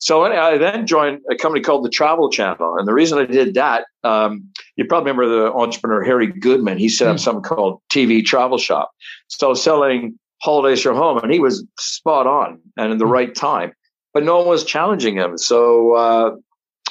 [0.00, 3.52] So I then joined a company called the Travel Channel, and the reason I did
[3.52, 6.78] that, um, you probably remember the entrepreneur Harry Goodman.
[6.78, 7.20] He set up mm.
[7.20, 8.90] something called TV Travel Shop,
[9.28, 13.10] so selling holidays from home, and he was spot on and in the mm.
[13.10, 13.72] right time.
[14.14, 16.30] But no one was challenging him, so uh,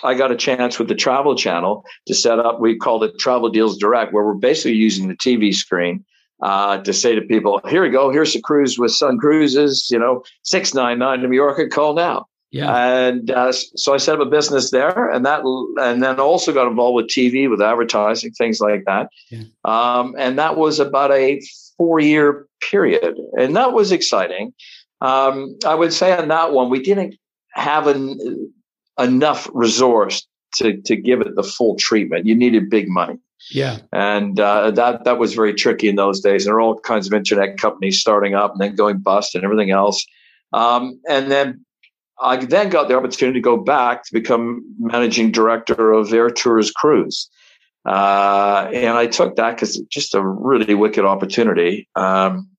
[0.04, 2.60] I got a chance with the Travel Channel to set up.
[2.60, 6.06] We called it Travel Deals Direct, where we're basically using the TV screen
[6.44, 8.12] uh, to say to people, "Here we go.
[8.12, 9.88] Here's a cruise with Sun Cruises.
[9.90, 11.68] You know, six nine nine to Mallorca.
[11.68, 12.76] Call now." Yeah.
[12.76, 15.42] And uh, so I set up a business there, and that,
[15.80, 19.10] and then also got involved with TV, with advertising, things like that.
[19.30, 19.44] Yeah.
[19.66, 21.42] Um, and that was about a
[21.78, 24.54] four-year period, and that was exciting.
[25.02, 27.16] Um, I would say on that one, we didn't
[27.54, 28.52] have an,
[28.98, 32.26] enough resource to to give it the full treatment.
[32.26, 33.20] You needed big money.
[33.52, 36.46] Yeah, and uh, that that was very tricky in those days.
[36.46, 39.44] And there are all kinds of internet companies starting up and then going bust and
[39.44, 40.06] everything else.
[40.52, 41.64] Um, and then
[42.22, 46.72] I then got the opportunity to go back to become managing director of Air Tours
[46.72, 47.30] Cruise.
[47.86, 51.88] Uh, and I took that because it's just a really wicked opportunity.
[51.96, 52.50] Um,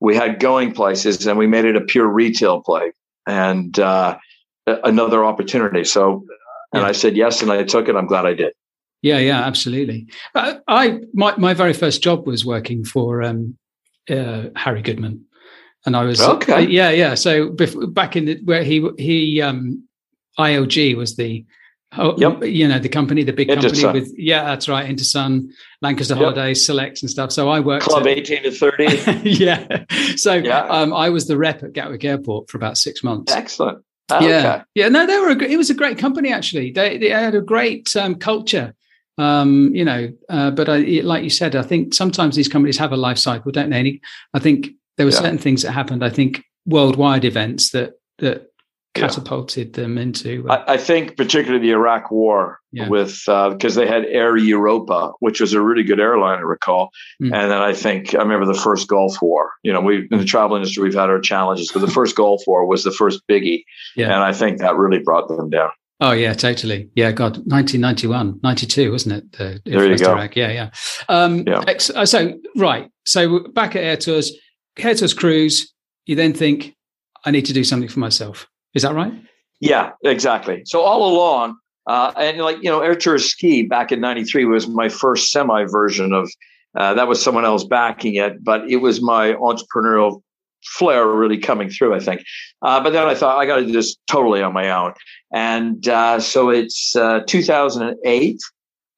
[0.00, 2.92] we had going places and we made it a pure retail play
[3.26, 4.18] and uh,
[4.66, 5.84] another opportunity.
[5.84, 6.24] So,
[6.72, 6.88] and yeah.
[6.88, 7.96] I said yes, and I took it.
[7.96, 8.52] I'm glad I did.
[9.02, 10.08] Yeah, yeah, absolutely.
[10.34, 13.56] I, I my my very first job was working for um,
[14.10, 15.24] uh, Harry Goodman,
[15.86, 16.52] and I was okay.
[16.52, 17.14] Uh, yeah, yeah.
[17.14, 19.86] So before, back in the, where he he um,
[20.38, 21.44] ILG was the
[21.96, 22.42] oh, yep.
[22.44, 26.22] you know the company, the big company with yeah, that's right, Intasun, Lancaster yep.
[26.22, 27.30] Holidays, Selects, and stuff.
[27.30, 28.84] So I worked Club at, eighteen to thirty.
[29.28, 29.84] yeah.
[30.16, 30.62] So yeah.
[30.62, 33.32] Um, I was the rep at Gatwick Airport for about six months.
[33.32, 33.84] Excellent.
[34.10, 34.64] Oh, yeah, okay.
[34.74, 34.88] yeah.
[34.88, 35.30] No, they were.
[35.30, 36.72] A, it was a great company actually.
[36.72, 38.74] They they had a great um, culture.
[39.18, 42.92] Um, you know, uh, but I, like you said, I think sometimes these companies have
[42.92, 43.80] a life cycle, don't they?
[43.80, 44.00] And
[44.34, 45.18] I think there were yeah.
[45.18, 46.04] certain things that happened.
[46.04, 48.48] I think worldwide events that that
[48.96, 49.82] catapulted yeah.
[49.82, 50.46] them into.
[50.48, 52.88] Uh, I, I, think particularly the Iraq War yeah.
[52.88, 56.90] with because uh, they had Air Europe, which was a really good airline, I recall.
[57.22, 57.34] Mm.
[57.34, 59.52] And then I think I remember the first Gulf War.
[59.62, 62.42] You know, we in the travel industry we've had our challenges, but the first Gulf
[62.46, 63.64] War was the first biggie,
[63.96, 64.06] yeah.
[64.06, 65.70] and I think that really brought them down.
[65.98, 66.90] Oh yeah, totally.
[66.94, 69.32] Yeah, God, 1991, 92, wasn't it?
[69.32, 70.12] The, there you go.
[70.12, 70.36] Iraq.
[70.36, 70.70] Yeah, yeah.
[71.08, 71.64] Um, yeah.
[71.66, 74.32] Ex- uh, so right, so back at Air Tours,
[74.76, 75.72] Tours cruise.
[76.06, 76.74] You then think,
[77.24, 78.46] I need to do something for myself.
[78.74, 79.12] Is that right?
[79.60, 80.62] Yeah, exactly.
[80.66, 84.68] So all along, uh, and like you know, Air Tour Ski back in '93 was
[84.68, 86.30] my first semi version of
[86.76, 87.08] uh, that.
[87.08, 90.20] Was someone else backing it, but it was my entrepreneurial
[90.64, 91.94] flair really coming through.
[91.94, 92.22] I think.
[92.60, 94.92] Uh, but then I thought I got to do this totally on my own,
[95.32, 98.38] and uh, so it's uh, 2008.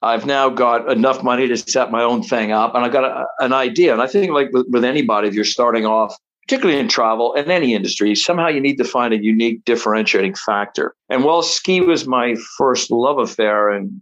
[0.01, 3.27] I've now got enough money to set my own thing up, and I've got a,
[3.41, 3.93] an idea.
[3.93, 6.17] And I think, like with, with anybody, if you're starting off
[6.49, 10.95] particularly in travel and any industry, somehow you need to find a unique differentiating factor.
[11.11, 14.01] And while ski was my first love affair, and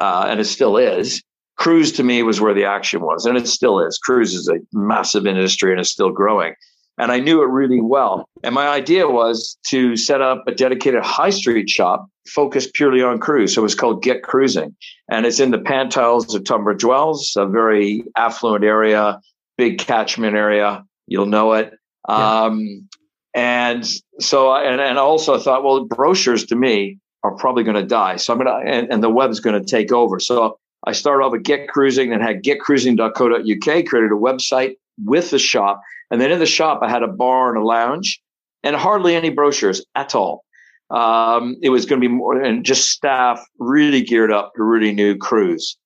[0.00, 1.22] uh, and it still is,
[1.56, 3.98] cruise to me was where the action was, and it still is.
[3.98, 6.54] Cruise is a massive industry and it's still growing.
[6.98, 8.28] And I knew it really well.
[8.42, 13.18] And my idea was to set up a dedicated high street shop focused purely on
[13.18, 13.54] cruise.
[13.54, 14.74] So it was called Get Cruising.
[15.10, 19.20] And it's in the Pantiles of Tunbridge Wells, a very affluent area,
[19.56, 20.84] big catchment area.
[21.06, 21.72] You'll know it.
[22.08, 22.44] Yeah.
[22.44, 22.88] Um,
[23.34, 27.86] and so, and, and I also thought, well, brochures to me are probably going to
[27.86, 28.16] die.
[28.16, 30.18] So I'm going to, and, and the web's going to take over.
[30.18, 35.38] So I started off with Get Cruising and had getcruising.co.uk, created a website with the
[35.38, 35.80] shop.
[36.10, 38.20] And then in the shop, I had a bar and a lounge
[38.62, 40.44] and hardly any brochures at all.
[40.90, 44.92] Um, it was going to be more and just staff really geared up to really
[44.92, 45.76] new cruise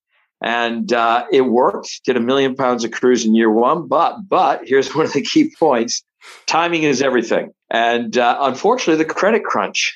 [0.43, 2.01] and uh, it worked.
[2.05, 5.21] Did a million pounds of cruise in year one, but but here's one of the
[5.21, 6.03] key points:
[6.45, 7.51] timing is everything.
[7.71, 9.91] And uh, unfortunately, the credit crunch.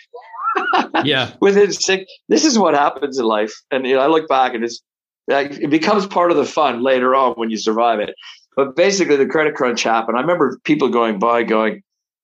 [1.04, 2.06] yeah, within six.
[2.30, 4.82] This is what happens in life, and you know, I look back and it's
[5.30, 8.16] it becomes part of the fun later on when you survive it.
[8.58, 10.18] But basically, the credit crunch happened.
[10.18, 11.84] I remember people going by, going,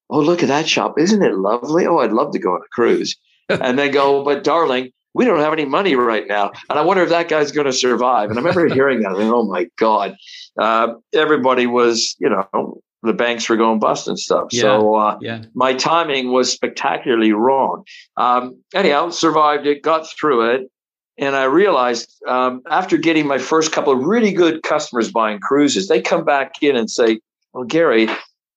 [0.10, 1.00] "Oh, look at that shop!
[1.00, 1.88] Isn't it lovely?
[1.88, 3.16] Oh, I'd love to go on a cruise."
[3.50, 6.52] and then go, "But darling, we don't have any money right now.
[6.70, 8.30] And I wonder if that guy's going to survive.
[8.30, 9.16] And I remember hearing that.
[9.16, 10.16] And oh my God,
[10.60, 14.48] uh, everybody was, you know, the banks were going bust and stuff.
[14.52, 15.44] Yeah, so uh, yeah.
[15.54, 17.84] my timing was spectacularly wrong.
[18.18, 20.72] Um, anyhow, survived it, got through it.
[21.18, 25.88] And I realized um, after getting my first couple of really good customers buying cruises,
[25.88, 27.20] they come back in and say,
[27.54, 28.10] Well, Gary,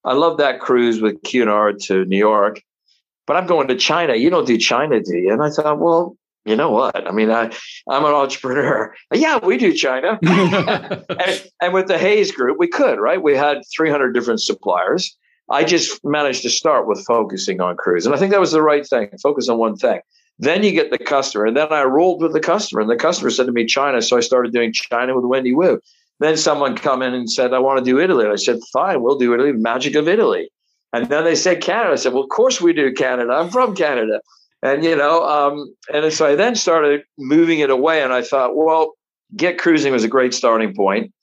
[0.03, 2.61] I love that cruise with Cunard to New York,
[3.27, 4.15] but I'm going to China.
[4.15, 5.31] You don't do China, do you?
[5.31, 7.05] And I thought, Well, you know what?
[7.05, 7.51] I mean, I,
[7.89, 8.95] I'm an entrepreneur.
[9.13, 10.17] Yeah, we do China.
[10.23, 13.21] and, and, with the Hays Group, we could, right?
[13.21, 15.15] We had 300 different suppliers.
[15.51, 18.05] I just managed to start with focusing on cruise.
[18.05, 19.09] And I think that was the right thing.
[19.21, 19.99] Focus on one thing.
[20.39, 21.45] Then you get the customer.
[21.45, 22.81] And then I rolled with the customer.
[22.81, 24.01] And the customer said to me, China.
[24.01, 25.79] So I started doing China with Wendy Wu.
[26.19, 28.23] Then someone come in and said, I want to do Italy.
[28.23, 29.51] And I said, fine, we'll do Italy.
[29.51, 30.49] Magic of Italy.
[30.93, 31.93] And then they said Canada.
[31.93, 33.31] I said, well, of course we do Canada.
[33.31, 34.21] I'm from Canada.
[34.63, 38.01] And, you know, um, and so I then started moving it away.
[38.01, 38.93] And I thought, well,
[39.35, 41.13] Get Cruising was a great starting point,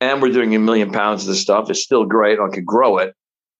[0.00, 1.70] And we're doing a million pounds of this stuff.
[1.70, 2.38] It's still great.
[2.38, 3.14] I could grow it.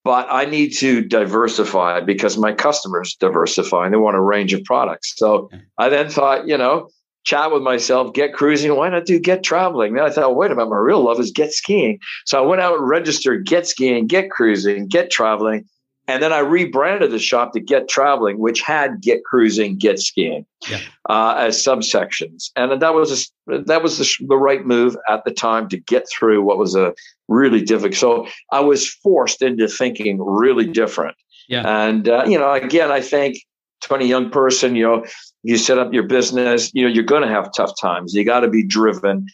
[0.05, 4.62] But I need to diversify because my customers diversify and they want a range of
[4.64, 5.14] products.
[5.17, 6.90] So I then thought, you know,
[7.25, 8.77] chat with myself, get cruising.
[8.77, 9.95] Why not do get traveling?
[9.95, 11.99] Then I thought, wait a minute, my real love is get skiing.
[12.27, 15.64] So I went out and registered get skiing, get cruising, get traveling.
[16.07, 20.45] And then I rebranded the shop to Get Traveling, which had Get Cruising, Get Skiing
[20.69, 20.81] yeah.
[21.09, 25.31] uh, as subsections, and that was a, that was the, the, right move at the
[25.31, 26.94] time to get through what was a
[27.29, 27.96] really difficult.
[27.96, 31.16] So I was forced into thinking really different.
[31.48, 31.62] Yeah.
[31.66, 33.38] And uh, you know, again, I think
[33.85, 35.04] 20 young person, you know,
[35.42, 38.14] you set up your business, you know, you're going to have tough times.
[38.14, 39.27] You got to be driven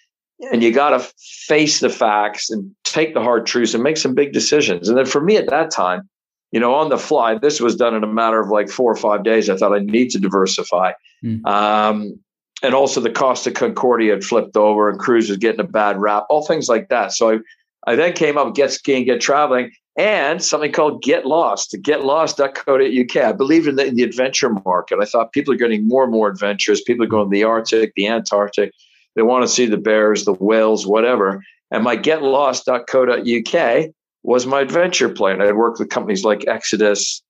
[0.53, 1.13] and you got to
[1.47, 4.89] face the facts and take the hard truths and make some big decisions.
[4.89, 6.09] And then for me at that time,
[6.53, 7.39] you know, on the fly.
[7.39, 9.49] This was done in a matter of like four or five days.
[9.49, 10.93] I thought I need to diversify.
[11.25, 11.47] Mm.
[11.47, 12.19] Um,
[12.63, 16.25] and also the Costa Concordia had flipped over and cruise was getting a bad rap,
[16.29, 17.13] all things like that.
[17.13, 17.39] So I,
[17.87, 23.17] I then came up with Get Skiing, Get Traveling, and something called Get Lost, getlost.co.uk.
[23.25, 24.99] I believed in the, in the adventure market.
[25.01, 26.81] I thought people are getting more and more adventures.
[26.83, 28.73] People are going to the Arctic, the Antarctic.
[29.17, 31.43] They want to see the bears, the whales, whatever.
[31.71, 33.91] And my getlost.co.uk
[34.23, 35.41] was my adventure plan.
[35.41, 37.23] I worked with companies like Exodus.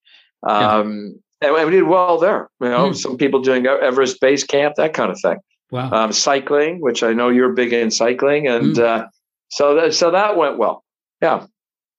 [0.42, 1.48] Um, yeah.
[1.48, 2.50] And we did well there.
[2.60, 2.96] You know, mm.
[2.96, 5.38] some people doing Everest Base Camp, that kind of thing.
[5.70, 5.90] Wow.
[5.90, 8.46] Um, cycling, which I know you're big in cycling.
[8.46, 8.82] And mm.
[8.82, 9.06] uh,
[9.50, 10.84] so, that, so that went well.
[11.20, 11.46] Yeah.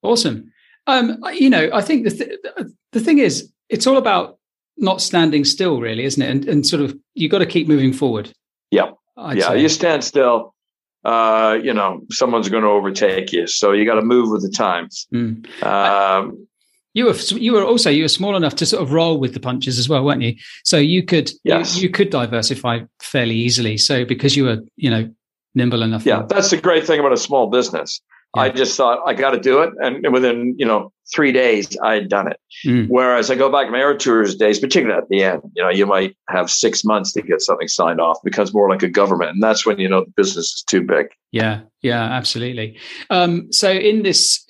[0.02, 0.52] Awesome.
[0.88, 4.38] Um, you know, I think the, th- the thing is, it's all about
[4.78, 6.30] not standing still, really, isn't it?
[6.30, 8.32] And, and sort of, you got to keep moving forward.
[8.72, 8.92] Yeah.
[9.16, 9.50] I'd yeah.
[9.50, 9.62] Say.
[9.62, 10.56] You stand still
[11.04, 13.48] uh, you know, someone's going to overtake you.
[13.48, 15.08] So you got to move with the times.
[15.14, 15.64] Mm.
[15.64, 16.48] Um,
[16.94, 19.40] you were you were also you were small enough to sort of roll with the
[19.40, 20.36] punches as well, weren't you?
[20.66, 21.78] So you could yes.
[21.78, 23.78] you, you could diversify fairly easily.
[23.78, 25.10] So because you were you know
[25.56, 26.06] nimble enough.
[26.06, 28.02] Yeah, that's the great thing about a small business.
[28.36, 28.44] Yeah.
[28.44, 31.96] I just thought I got to do it, and within you know three days I
[31.96, 32.40] had done it.
[32.66, 32.88] Mm.
[32.88, 35.70] Whereas I go back to my air tours days, particularly at the end, you know,
[35.70, 38.18] you might have six months to get something signed off.
[38.24, 41.08] Becomes more like a government, and that's when you know the business is too big.
[41.32, 42.78] Yeah, yeah, absolutely.
[43.10, 44.46] Um, so in this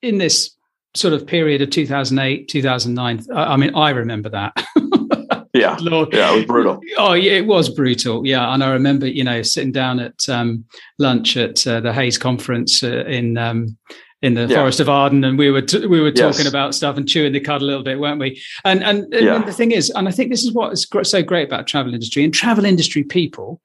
[0.00, 0.56] in this
[0.94, 4.52] sort of period of 2008 2009 i mean i remember that
[5.52, 6.12] Yeah, Lord.
[6.12, 6.80] yeah, it was brutal.
[6.96, 8.26] Oh, yeah, it was brutal.
[8.26, 10.64] Yeah, and I remember, you know, sitting down at um,
[10.98, 13.76] lunch at uh, the Hays conference uh, in um,
[14.22, 14.56] in the yeah.
[14.56, 16.48] Forest of Arden, and we were t- we were talking yes.
[16.48, 18.40] about stuff and chewing the cud a little bit, weren't we?
[18.64, 19.34] And and, yeah.
[19.34, 21.92] and the thing is, and I think this is what is so great about travel
[21.92, 23.60] industry and travel industry people,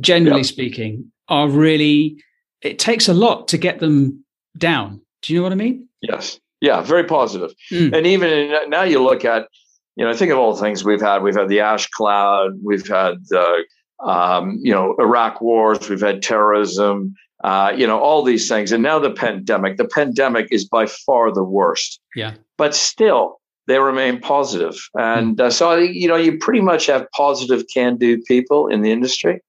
[0.00, 0.46] generally yep.
[0.46, 2.22] speaking, are really.
[2.62, 4.24] It takes a lot to get them
[4.56, 5.00] down.
[5.22, 5.88] Do you know what I mean?
[6.00, 6.38] Yes.
[6.60, 7.52] Yeah, very positive.
[7.72, 7.92] Mm.
[7.92, 9.48] And even now you look at
[9.96, 11.22] you know, think of all the things we've had.
[11.22, 12.52] We've had the ash cloud.
[12.62, 13.64] We've had the,
[14.04, 15.88] um, you know, Iraq wars.
[15.88, 17.14] We've had terrorism.
[17.44, 19.76] Uh, you know, all these things, and now the pandemic.
[19.76, 22.00] The pandemic is by far the worst.
[22.14, 22.34] Yeah.
[22.56, 24.76] But still, they remain positive.
[24.94, 29.40] and uh, so you know, you pretty much have positive, can-do people in the industry.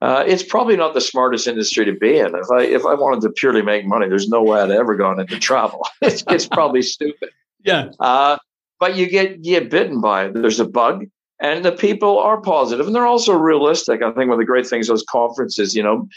[0.00, 2.34] Uh, it's probably not the smartest industry to be in.
[2.34, 5.20] If I if I wanted to purely make money, there's no way I'd ever gone
[5.20, 5.86] into travel.
[6.02, 7.30] it's, it's probably stupid.
[7.64, 7.90] Yeah.
[8.00, 8.38] Uh,
[8.82, 10.34] but you get you get bitten by it.
[10.34, 11.06] There's a bug,
[11.40, 14.02] and the people are positive, and they're also realistic.
[14.02, 16.08] I think one of the great things those conferences, you know,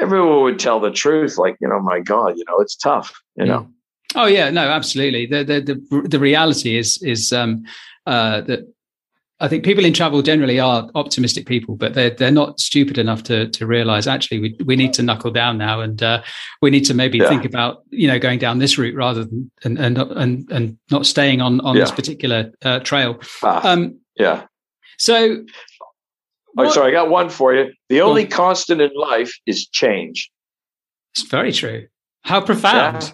[0.00, 1.36] everyone would tell the truth.
[1.36, 3.12] Like, you know, my God, you know, it's tough.
[3.34, 3.68] You know.
[4.14, 5.26] Oh yeah, no, absolutely.
[5.26, 7.64] The the the, the reality is is um,
[8.06, 8.72] uh, that
[9.42, 13.24] I think people in travel generally are optimistic people, but they're they're not stupid enough
[13.24, 16.22] to to realize actually we we need to knuckle down now, and uh,
[16.62, 17.28] we need to maybe yeah.
[17.28, 21.06] think about you know going down this route rather than and and and, and not
[21.06, 21.82] staying on on yeah.
[21.82, 23.20] this particular uh, trail.
[23.42, 24.46] Ah, um, yeah.
[24.98, 25.44] So.
[26.56, 27.72] Oh, sorry, I got one for you.
[27.88, 30.30] The only constant in life is change.
[31.14, 31.86] It's very true.
[32.24, 33.02] How profound.
[33.02, 33.10] Yeah.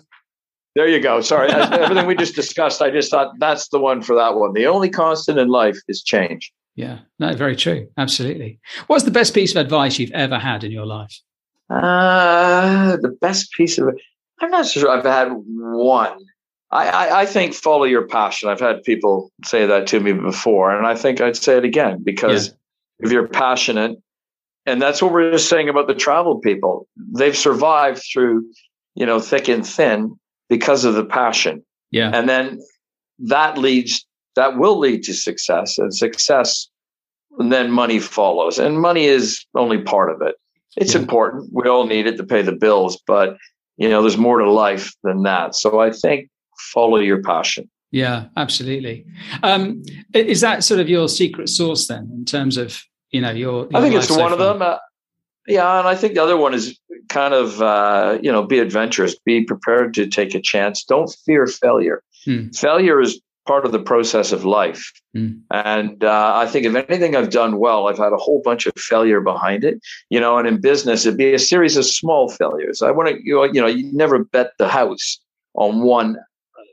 [0.79, 1.21] There you go.
[1.21, 1.51] Sorry.
[1.51, 4.53] Everything we just discussed, I just thought that's the one for that one.
[4.53, 6.53] The only constant in life is change.
[6.77, 7.89] Yeah, no, very true.
[7.97, 8.61] Absolutely.
[8.87, 11.19] What's the best piece of advice you've ever had in your life?
[11.69, 13.89] Uh, the best piece of
[14.41, 16.21] I'm not sure I've had one.
[16.71, 18.49] I, I, I, think follow your passion.
[18.49, 22.05] I've had people say that to me before, and I think I'd say it again
[22.05, 23.07] because yeah.
[23.07, 24.01] if you're passionate,
[24.65, 28.49] and that's what we're just saying about the travel people, they've survived through,
[28.95, 30.17] you know, thick and thin
[30.49, 31.65] because of the passion.
[31.91, 32.11] Yeah.
[32.13, 32.61] And then
[33.21, 36.69] that leads, that will lead to success and success.
[37.39, 38.59] And then money follows.
[38.59, 40.35] And money is only part of it.
[40.77, 41.01] It's yeah.
[41.01, 41.51] important.
[41.53, 43.37] We all need it to pay the bills, but
[43.77, 45.55] you know, there's more to life than that.
[45.55, 46.29] So I think
[46.73, 47.71] follow your passion.
[47.91, 49.07] Yeah, absolutely.
[49.43, 49.83] Um,
[50.13, 53.67] is that sort of your secret sauce then, in terms of you know your?
[53.71, 54.33] your I think it's so one far?
[54.33, 54.63] of them.
[54.63, 54.77] Uh,
[55.49, 56.79] yeah, and I think the other one is
[57.09, 60.85] kind of uh, you know be adventurous, be prepared to take a chance.
[60.85, 62.03] Don't fear failure.
[62.25, 62.49] Hmm.
[62.51, 65.33] Failure is part of the process of life, hmm.
[65.51, 68.73] and uh, I think if anything I've done well, I've had a whole bunch of
[68.77, 69.81] failure behind it.
[70.11, 72.83] You know, and in business, it'd be a series of small failures.
[72.83, 75.19] I want to you know, you know you never bet the house
[75.55, 76.17] on one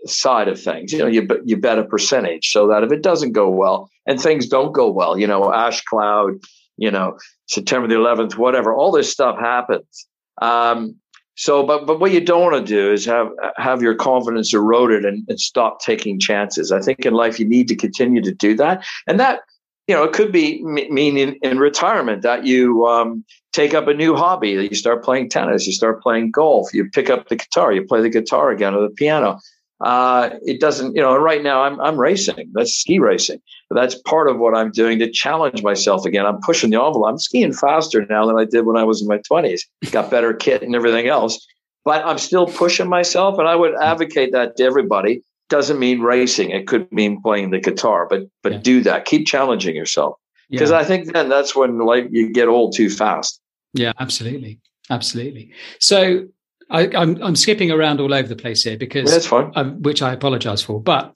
[0.05, 0.91] side of things.
[0.91, 4.19] You know, you you bet a percentage so that if it doesn't go well and
[4.19, 6.36] things don't go well, you know, ash cloud
[6.78, 7.17] you know,
[7.47, 8.73] September the 11th, whatever.
[8.73, 10.07] All this stuff happens.
[10.41, 10.95] Um,
[11.36, 15.03] so, but but what you don't want to do is have have your confidence eroded
[15.03, 16.71] and, and stop taking chances.
[16.71, 19.41] I think in life you need to continue to do that, and that
[19.88, 23.93] you know it could be mean in, in retirement that you um, take up a
[23.93, 24.55] new hobby.
[24.55, 27.84] That you start playing tennis, you start playing golf, you pick up the guitar, you
[27.84, 29.39] play the guitar again or the piano
[29.82, 32.49] uh, it doesn't, you know, right now I'm, I'm racing.
[32.53, 33.41] That's ski racing.
[33.71, 36.26] That's part of what I'm doing to challenge myself again.
[36.26, 37.09] I'm pushing the envelope.
[37.09, 39.61] I'm skiing faster now than I did when I was in my 20s.
[39.91, 41.45] Got better kit and everything else.
[41.84, 45.21] but I'm still pushing myself, and I would advocate that to everybody.
[45.49, 48.59] Doesn't mean racing; it could mean playing the guitar, but but yeah.
[48.59, 49.05] do that.
[49.05, 50.17] Keep challenging yourself
[50.49, 50.78] because yeah.
[50.78, 53.39] I think then that's when like you get old too fast.
[53.73, 54.59] Yeah, absolutely,
[54.89, 55.51] absolutely.
[55.80, 56.28] So
[56.70, 59.82] I, am I'm, I'm skipping around all over the place here because that's fine, um,
[59.82, 60.82] which I apologize for.
[60.82, 61.13] But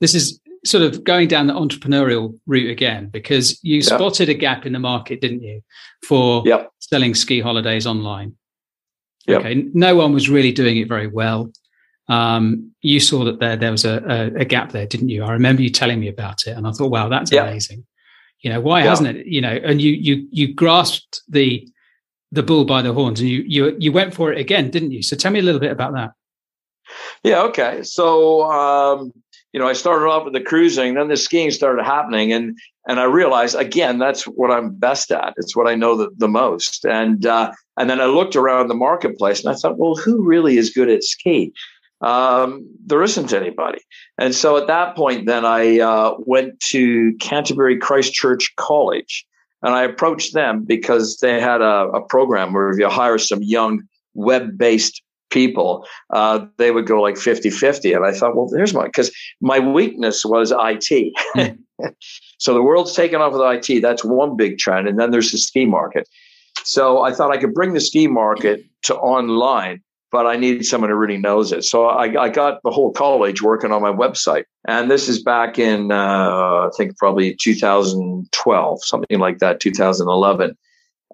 [0.00, 3.84] this is sort of going down the entrepreneurial route again because you yep.
[3.84, 5.60] spotted a gap in the market, didn't you,
[6.06, 6.44] for
[6.78, 8.34] selling ski holidays online?
[9.28, 11.52] Okay, no one was really doing it very well.
[12.08, 15.22] Um, you saw that there there was a, a, a, gap there, didn't you?
[15.22, 17.86] I remember you telling me about it, and I thought, wow, that's amazing.
[18.40, 19.26] You know, why hasn't it?
[19.26, 21.66] You know, and you you you grasped the
[22.32, 25.02] the bull by the horns and you you you went for it again, didn't you?
[25.02, 26.12] So tell me a little bit about that.
[27.22, 27.42] Yeah.
[27.42, 27.82] Okay.
[27.82, 29.12] So um,
[29.52, 32.58] you know, I started off with the cruising, then the skiing started happening, and
[32.88, 35.34] and I realized again that's what I'm best at.
[35.36, 36.84] It's what I know the, the most.
[36.86, 40.56] And uh, and then I looked around the marketplace and I thought, well, who really
[40.56, 41.52] is good at ski?
[42.00, 43.78] Um, there isn't anybody.
[44.18, 49.24] And so at that point, then I uh, went to Canterbury Christ Church College
[49.62, 53.42] and I approached them because they had a, a program where if you hire some
[53.42, 53.82] young
[54.14, 57.92] web based people, uh, they would go like 50 50.
[57.92, 59.10] And I thought, well, there's my, because
[59.40, 61.12] my weakness was IT.
[61.34, 61.86] Hmm.
[62.38, 63.80] so the world's taken off with IT.
[63.80, 64.88] That's one big trend.
[64.88, 66.08] And then there's the ski market.
[66.64, 69.82] So I thought I could bring the ski market to online
[70.12, 71.64] but I needed someone who really knows it.
[71.64, 74.44] So I, I, got the whole college working on my website.
[74.68, 80.56] And this is back in, uh, I think probably 2012, something like that, 2011.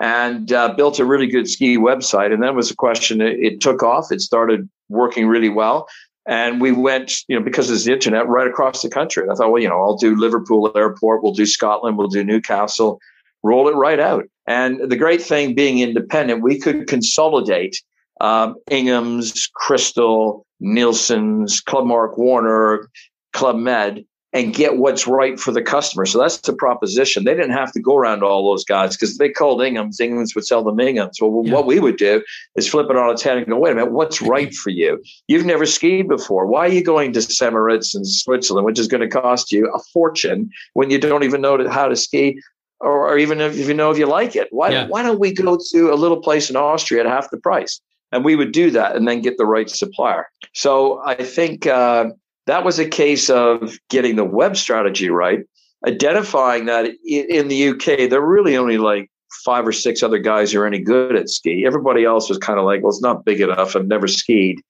[0.01, 2.33] And uh, built a really good ski website.
[2.33, 4.11] And then was a question, it, it, took off.
[4.11, 5.89] It started working really well.
[6.27, 9.23] And we went, you know, because it's the internet, right across the country.
[9.23, 12.23] And I thought, well, you know, I'll do Liverpool Airport, we'll do Scotland, we'll do
[12.23, 13.01] Newcastle,
[13.43, 14.25] roll it right out.
[14.47, 17.81] And the great thing being independent, we could consolidate
[18.21, 22.89] um, Ingham's, Crystal, Neilson's, Club Mark Warner,
[23.33, 24.05] Club Med,
[24.35, 26.05] and get what's right for the customer.
[26.05, 27.25] So that's the proposition.
[27.25, 30.01] They didn't have to go around to all those guys because they called Ingham's.
[30.01, 31.19] Ingham's would sell them Ingham's.
[31.21, 31.55] Well, yeah.
[31.55, 32.23] what we would do
[32.55, 35.03] is flip it on its head and go, wait a minute, what's right for you?
[35.29, 36.47] You've never skied before.
[36.47, 37.53] Why are you going to St.
[37.53, 41.41] Moritz in Switzerland, which is going to cost you a fortune when you don't even
[41.41, 42.39] know how to ski?
[42.81, 44.87] Or, or even if you know if you like it, why, yeah.
[44.87, 47.81] why don't we go to a little place in Austria at half the price?
[48.13, 50.27] And we would do that and then get the right supplier.
[50.55, 52.07] So I think uh,
[52.47, 55.41] that was a case of getting the web strategy right,
[55.87, 59.11] identifying that in the UK, there are really only like
[59.45, 61.65] five or six other guys who are any good at ski.
[61.67, 63.77] Everybody else was kind of like, well, it's not big enough.
[63.77, 64.61] I've never skied.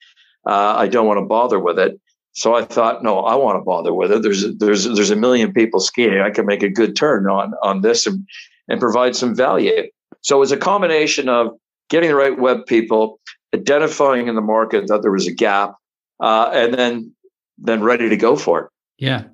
[0.47, 2.01] Uh, I don't want to bother with it.
[2.33, 4.23] So I thought, no, I want to bother with it.
[4.23, 6.21] There's there's there's a million people skiing.
[6.21, 8.27] I can make a good turn on on this and
[8.69, 9.89] and provide some value.
[10.21, 11.59] So it was a combination of
[11.89, 13.21] getting the right web people,
[13.55, 15.75] identifying in the market that there was a gap,
[16.21, 17.15] uh, and then
[17.59, 18.71] then ready to go for it.
[18.99, 19.25] Yeah.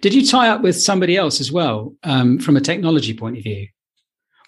[0.00, 3.42] Did you tie up with somebody else as well um, from a technology point of
[3.42, 3.66] view,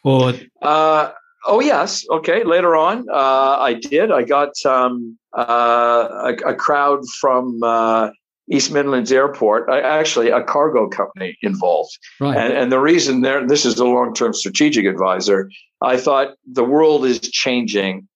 [0.04, 0.34] or?
[0.62, 1.10] Uh,
[1.46, 2.04] oh yes.
[2.10, 2.44] Okay.
[2.44, 4.12] Later on, uh, I did.
[4.12, 8.10] I got um, uh, a, a, crowd from uh,
[8.50, 11.98] East Midlands Airport, actually a cargo company involved.
[12.20, 12.36] Right.
[12.36, 15.50] And, and the reason there, this is a long-term strategic advisor.
[15.84, 18.08] I thought the world is changing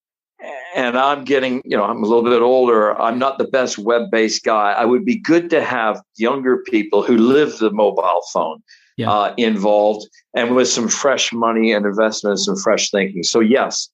[0.75, 3.01] and I'm getting, you know, I'm a little bit older.
[3.01, 4.73] I'm not the best web-based guy.
[4.73, 8.63] I would be good to have younger people who live the mobile phone
[8.97, 9.11] yeah.
[9.11, 13.23] uh, involved and with some fresh money and investment, some fresh thinking.
[13.23, 13.89] So yes,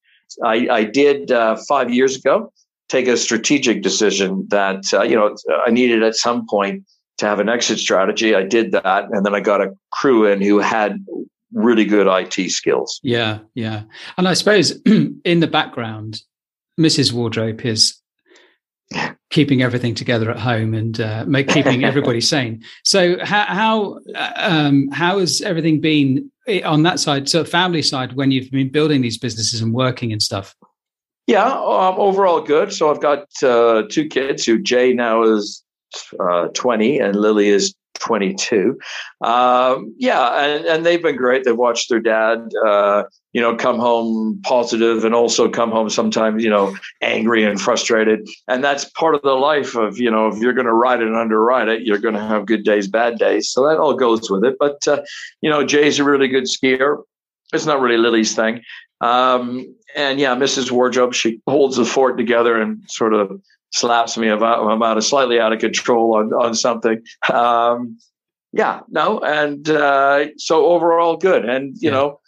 [0.44, 2.52] I, I did uh, five years ago
[2.88, 5.34] take a strategic decision that uh, you know
[5.66, 6.84] I needed at some point
[7.18, 8.34] to have an exit strategy.
[8.34, 10.98] I did that, and then I got a crew in who had
[11.54, 13.00] really good IT skills.
[13.02, 13.84] Yeah, yeah,
[14.18, 16.20] and I suppose in the background,
[16.78, 17.12] Mrs.
[17.12, 18.00] Wardrope is
[19.30, 22.62] keeping everything together at home and uh, make, keeping everybody sane.
[22.82, 23.98] So how how
[24.36, 28.70] um, how has everything been eh, on that side, so family side, when you've been
[28.70, 30.54] building these businesses and working and stuff?
[31.26, 32.72] Yeah, um, overall good.
[32.72, 35.64] So I've got uh, two kids who Jay now is
[36.20, 38.78] uh, 20 and Lily is 22.
[39.22, 41.44] Um, yeah, and, and they've been great.
[41.44, 46.44] They've watched their dad, uh, you know, come home positive and also come home sometimes,
[46.44, 48.28] you know, angry and frustrated.
[48.48, 51.06] And that's part of the life of, you know, if you're going to ride it
[51.06, 53.50] and underwrite it, you're going to have good days, bad days.
[53.50, 54.56] So that all goes with it.
[54.58, 55.02] But, uh,
[55.40, 57.02] you know, Jay's a really good skier.
[57.52, 58.62] It's not really Lily's thing.
[59.00, 60.70] Um, and yeah, Mrs.
[60.70, 63.40] Wardrope, she holds the fort together and sort of
[63.74, 67.02] slaps me about I'm out of slightly out of control on on something.
[67.32, 67.98] Um,
[68.52, 71.44] yeah, no, and uh, so overall good.
[71.44, 71.90] And you yeah.
[71.90, 72.20] know,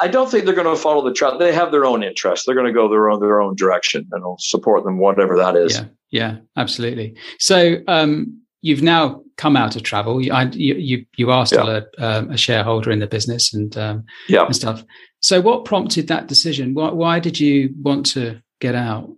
[0.00, 1.38] I don't think they're going to follow the trend.
[1.38, 2.46] They have their own interests.
[2.46, 5.54] They're going to go their own their own direction, and I'll support them, whatever that
[5.54, 5.74] is.
[5.74, 7.14] Yeah, yeah, absolutely.
[7.38, 10.22] So um, you've now come out of travel.
[10.22, 11.80] You you, you are still yeah.
[11.98, 14.46] a, um, a, shareholder in the business and um, yeah.
[14.46, 14.82] and stuff.
[15.20, 16.72] So what prompted that decision?
[16.72, 19.10] Why, why did you want to get out?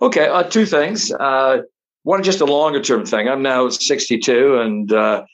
[0.00, 1.12] Okay, uh, two things.
[1.12, 1.62] Uh,
[2.02, 3.28] one, just a longer term thing.
[3.28, 5.24] I'm now 62, and uh,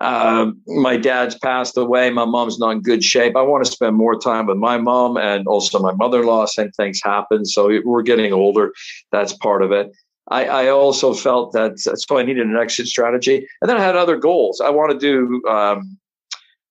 [0.00, 2.10] uh, my dad's passed away.
[2.10, 3.36] My mom's not in good shape.
[3.36, 6.46] I want to spend more time with my mom and also my mother in law.
[6.46, 7.44] Same things happen.
[7.44, 8.72] So we're getting older.
[9.12, 9.92] That's part of it.
[10.28, 13.46] I, I, also felt that so I needed an exit strategy.
[13.60, 14.60] And then I had other goals.
[14.60, 15.98] I want to do, um,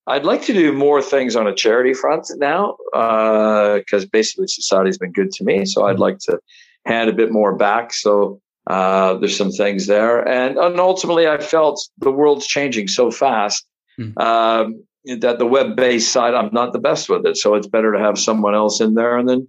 [0.08, 4.98] I'd like to do more things on a charity front now because uh, basically society's
[4.98, 5.66] been good to me.
[5.66, 6.02] So I'd mm-hmm.
[6.02, 6.40] like to
[6.86, 7.94] hand a bit more back.
[7.94, 13.10] So uh, there's some things there, and, and ultimately, I felt the world's changing so
[13.10, 13.66] fast
[14.00, 14.16] mm.
[14.22, 14.84] um,
[15.20, 17.38] that the web-based side, I'm not the best with it.
[17.38, 19.48] So it's better to have someone else in there, and then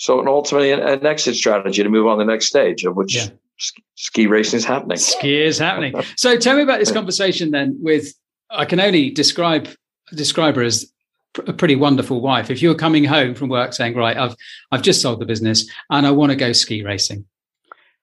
[0.00, 3.16] so and ultimately an, an exit strategy to move on the next stage, of which
[3.16, 3.26] yeah.
[3.58, 4.96] ski, ski racing is happening.
[4.96, 5.94] Ski is happening.
[6.16, 7.76] so tell me about this conversation then.
[7.80, 8.14] With
[8.50, 9.68] I can only describe
[10.14, 10.90] describe her as
[11.46, 12.50] a pretty wonderful wife.
[12.50, 14.34] If you're coming home from work saying, "Right, I've
[14.72, 17.24] I've just sold the business and I want to go ski racing,"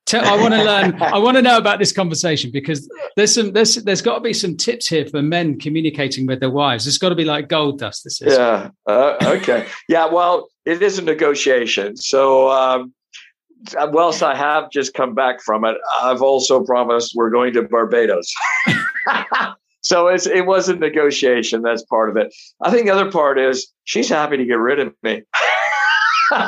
[0.07, 1.01] Tell, I want to learn.
[1.01, 4.33] I want to know about this conversation because there's some there's there's got to be
[4.33, 6.87] some tips here for men communicating with their wives.
[6.87, 8.05] It's got to be like gold dust.
[8.05, 8.33] This is.
[8.33, 8.69] Yeah.
[8.87, 9.67] Uh, okay.
[9.89, 10.05] yeah.
[10.05, 11.97] Well, it is a negotiation.
[11.97, 12.93] So, um,
[13.75, 18.33] whilst I have just come back from it, I've also promised we're going to Barbados.
[19.81, 21.61] so it was a negotiation.
[21.61, 22.33] That's part of it.
[22.61, 25.23] I think the other part is she's happy to get rid of me.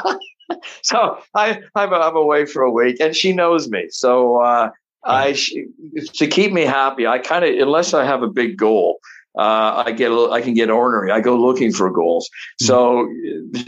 [0.82, 3.86] so I, I'm, I'm away for a week, and she knows me.
[3.90, 4.72] So uh,
[5.04, 5.68] I she,
[6.16, 9.00] to keep me happy, I kind of unless I have a big goal.
[9.38, 11.12] Uh, I get I can get ornery.
[11.12, 12.30] I go looking for goals.
[12.60, 12.66] Hmm.
[12.66, 13.10] So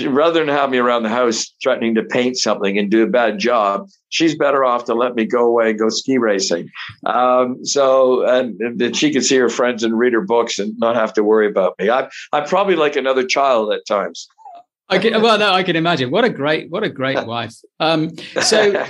[0.07, 3.37] rather than have me around the house threatening to paint something and do a bad
[3.37, 6.69] job, she's better off to let me go away and go ski racing.
[7.05, 10.95] Um, so and that she can see her friends and read her books and not
[10.95, 11.89] have to worry about me.
[11.89, 14.27] I, I'm probably like another child at times.
[14.89, 16.11] I can, well, no, I can imagine.
[16.11, 17.55] What a great, what a great wife.
[17.79, 18.85] Um, so,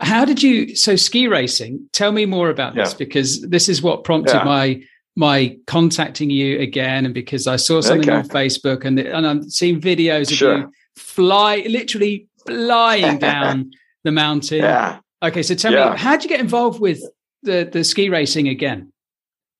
[0.00, 0.76] how did you?
[0.76, 1.88] So, ski racing.
[1.92, 2.98] Tell me more about this yeah.
[2.98, 4.44] because this is what prompted yeah.
[4.44, 4.82] my
[5.18, 8.18] my contacting you again, and because I saw something okay.
[8.18, 10.58] on Facebook and and I'm seeing videos of sure.
[10.58, 13.72] you fly, literally flying down
[14.04, 14.58] the mountain.
[14.58, 15.00] Yeah.
[15.20, 15.90] Okay, so tell yeah.
[15.90, 17.02] me, how did you get involved with
[17.42, 18.92] the the ski racing again?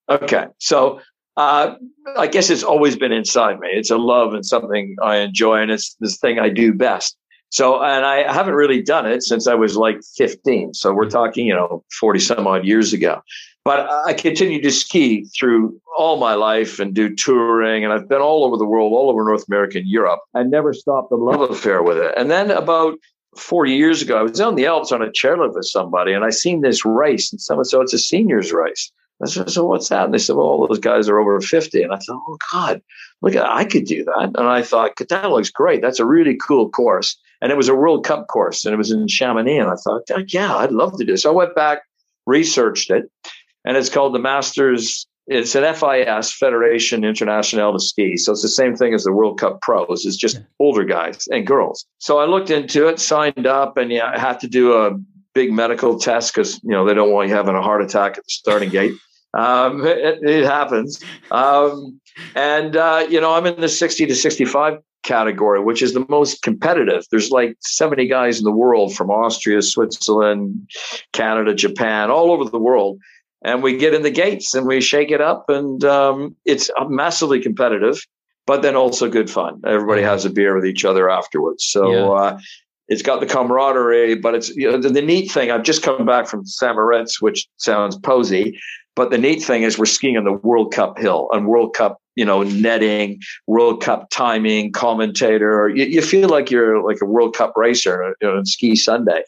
[0.08, 1.00] Okay, so
[1.36, 1.74] uh,
[2.16, 3.68] I guess it's always been inside me.
[3.72, 7.16] It's a love and something I enjoy, and it's this thing I do best.
[7.50, 10.74] So, and I haven't really done it since I was like 15.
[10.74, 11.10] So we're mm-hmm.
[11.10, 13.22] talking, you know, 40 some odd years ago.
[13.64, 17.84] But I continued to ski through all my life and do touring.
[17.84, 20.20] And I've been all over the world, all over North America and Europe.
[20.34, 22.14] I never stopped the love affair with it.
[22.16, 22.98] And then about
[23.36, 26.30] four years ago, I was on the Alps on a chairlift with somebody and I
[26.30, 27.30] seen this race.
[27.30, 28.90] And someone said, it's a seniors race.
[29.22, 30.04] I said, so what's that?
[30.04, 31.82] And they said, well, all those guys are over 50.
[31.82, 32.82] And I thought, oh God,
[33.20, 34.32] look I could do that.
[34.36, 35.82] And I thought, that looks great.
[35.82, 37.18] That's a really cool course.
[37.40, 39.58] And it was a World Cup course and it was in Chamonix.
[39.58, 41.22] And I thought, yeah, I'd love to do this.
[41.22, 41.82] So I went back,
[42.26, 43.10] researched it,
[43.64, 45.06] and it's called the Masters.
[45.26, 48.16] It's an FIS, Federation Internationale de Ski.
[48.16, 50.06] So it's the same thing as the World Cup pros.
[50.06, 51.86] It's just older guys and girls.
[51.98, 54.98] So I looked into it, signed up, and yeah, I had to do a
[55.34, 58.24] big medical test because, you know, they don't want you having a heart attack at
[58.24, 58.94] the starting gate.
[59.34, 61.02] Um, it, it, happens.
[61.30, 62.00] Um,
[62.34, 66.42] and, uh, you know, I'm in the 60 to 65 category, which is the most
[66.42, 67.04] competitive.
[67.10, 70.70] There's like 70 guys in the world from Austria, Switzerland,
[71.12, 72.98] Canada, Japan, all over the world.
[73.42, 77.40] And we get in the gates and we shake it up, and um, it's massively
[77.40, 78.04] competitive,
[78.46, 79.60] but then also good fun.
[79.64, 81.64] Everybody has a beer with each other afterwards.
[81.64, 82.08] So, yeah.
[82.08, 82.38] uh,
[82.88, 85.50] it's got the camaraderie, but it's you know, the, the, neat thing.
[85.50, 86.74] I've just come back from St.
[86.74, 88.58] Moritz, which sounds posy,
[88.98, 92.02] but the neat thing is we're skiing on the World Cup hill on World Cup,
[92.16, 95.68] you know, netting, World Cup timing, commentator.
[95.68, 99.22] You, you feel like you're like a World Cup racer you know, on Ski Sunday.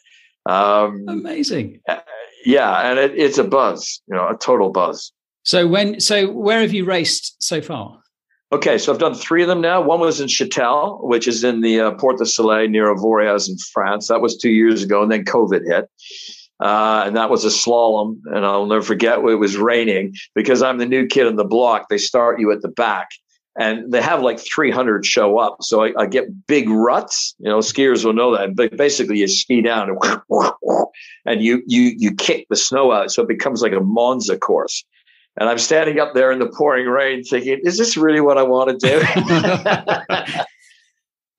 [0.45, 1.79] Um, Amazing.
[2.43, 5.13] Yeah, and it, it's a buzz, you know, a total buzz.
[5.43, 8.01] So when, so where have you raced so far?
[8.51, 9.79] Okay, so I've done three of them now.
[9.79, 13.55] One was in Chatel, which is in the uh, Portes du Soleil near Avoriaz in
[13.71, 14.09] France.
[14.09, 15.89] That was two years ago, and then COVID hit.
[16.61, 18.19] Uh, and that was a slalom.
[18.25, 21.89] And I'll never forget it was raining because I'm the new kid on the block.
[21.89, 23.09] They start you at the back
[23.57, 25.57] and they have like 300 show up.
[25.61, 27.35] So I, I get big ruts.
[27.39, 28.55] You know, skiers will know that.
[28.55, 29.99] But basically, you ski down and,
[31.25, 34.85] and you you you kick the snow out, so it becomes like a Monza course.
[35.37, 38.43] And I'm standing up there in the pouring rain thinking, is this really what I
[38.43, 38.99] want to do?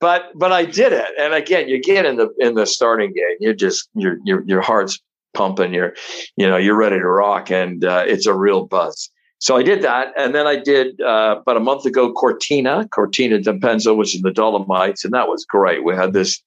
[0.00, 1.08] but but I did it.
[1.18, 4.60] And again, you get in the in the starting gate, you just your your your
[4.60, 5.00] heart's
[5.34, 5.94] pumping, you're
[6.36, 9.10] you know, you're ready to rock and uh, it's a real buzz.
[9.42, 13.40] So I did that, and then I did uh, about a month ago Cortina, Cortina
[13.40, 15.82] d'Ampezzo, which is in the Dolomites, and that was great.
[15.82, 16.40] We had this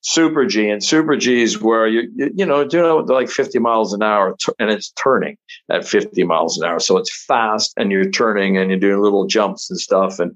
[0.00, 4.02] Super G, and Super G is where you you, know doing like 50 miles an
[4.02, 5.36] hour, and it's turning
[5.70, 9.28] at 50 miles an hour, so it's fast, and you're turning, and you're doing little
[9.28, 10.34] jumps and stuff, and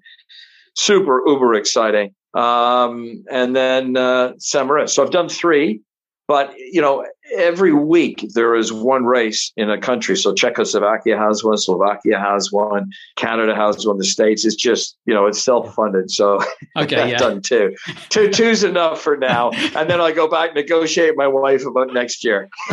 [0.77, 2.15] super uber exciting.
[2.33, 4.89] Um, and then uh, St.
[4.89, 5.81] So I've done three.
[6.27, 10.17] But you know, every week there is one race in a country.
[10.17, 13.99] So Czechoslovakia has one, Slovakia has one, Canada has one.
[13.99, 16.11] The states it's just you know it's self funded.
[16.11, 16.41] So
[16.77, 17.19] okay, I've yeah.
[17.19, 17.75] done two.
[18.09, 21.93] Two two's enough for now, and then I go back negotiate with my wife about
[21.93, 22.49] next year.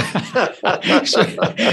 [1.06, 1.24] so,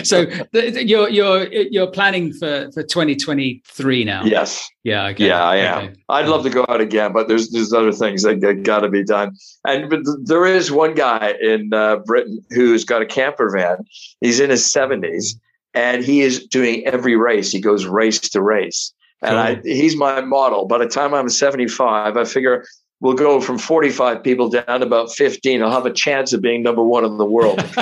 [0.03, 4.25] so the, you're you're you're planning for for 2023 now.
[4.25, 4.69] Yes.
[4.85, 5.09] Yeah.
[5.09, 5.27] Okay.
[5.27, 5.79] Yeah, I am.
[5.85, 5.95] Okay.
[6.09, 8.89] I'd love to go out again, but there's there's other things that, that got to
[8.89, 9.37] be done.
[9.67, 13.85] And but there is one guy in uh, Britain who's got a camper van.
[14.21, 15.35] He's in his 70s,
[15.75, 17.51] and he is doing every race.
[17.51, 18.93] He goes race to race,
[19.23, 19.37] and.
[19.37, 20.67] I, he's my model.
[20.67, 22.65] By the time I'm 75, I figure
[23.01, 25.63] we'll go from 45 people down to about 15.
[25.63, 27.59] I'll have a chance of being number one in the world.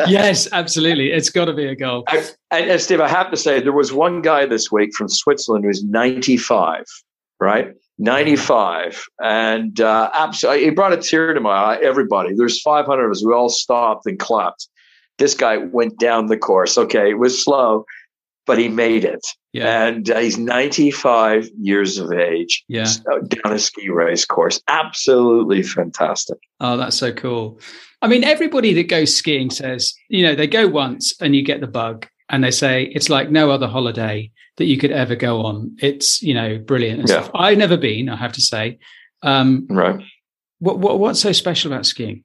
[0.08, 1.12] yes, absolutely.
[1.12, 2.04] It's got to be a goal.
[2.08, 2.18] I,
[2.52, 5.66] and, and, Steve, I have to say, there was one guy this week from Switzerland
[5.66, 6.84] who's 95,
[7.39, 7.74] right?
[8.02, 9.06] 95.
[9.24, 11.80] And uh, absolutely, he brought a tear to my eye.
[11.82, 13.24] Everybody, there's 500 of us.
[13.24, 14.68] We all stopped and clapped.
[15.20, 16.78] This guy went down the course.
[16.78, 17.86] Okay, it was slow,
[18.47, 19.22] but he made it.
[19.54, 19.86] Yeah.
[19.86, 22.64] And uh, he's 95 years of age.
[22.68, 22.91] Yeah.
[23.06, 24.62] Down a ski race course.
[24.68, 26.39] Absolutely fantastic.
[26.60, 27.60] Oh, that's so cool.
[28.02, 31.62] I mean, everybody that goes skiing says, you know, they go once and you get
[31.62, 35.41] the bug and they say it's like no other holiday that you could ever go
[35.43, 35.75] on.
[35.79, 37.01] It's, you know, brilliant.
[37.01, 37.05] yeah.
[37.05, 37.32] Stuff.
[37.36, 38.79] I've never been, I have to say.
[39.21, 40.03] Um, right.
[40.59, 42.23] What, what, what's so special about skiing?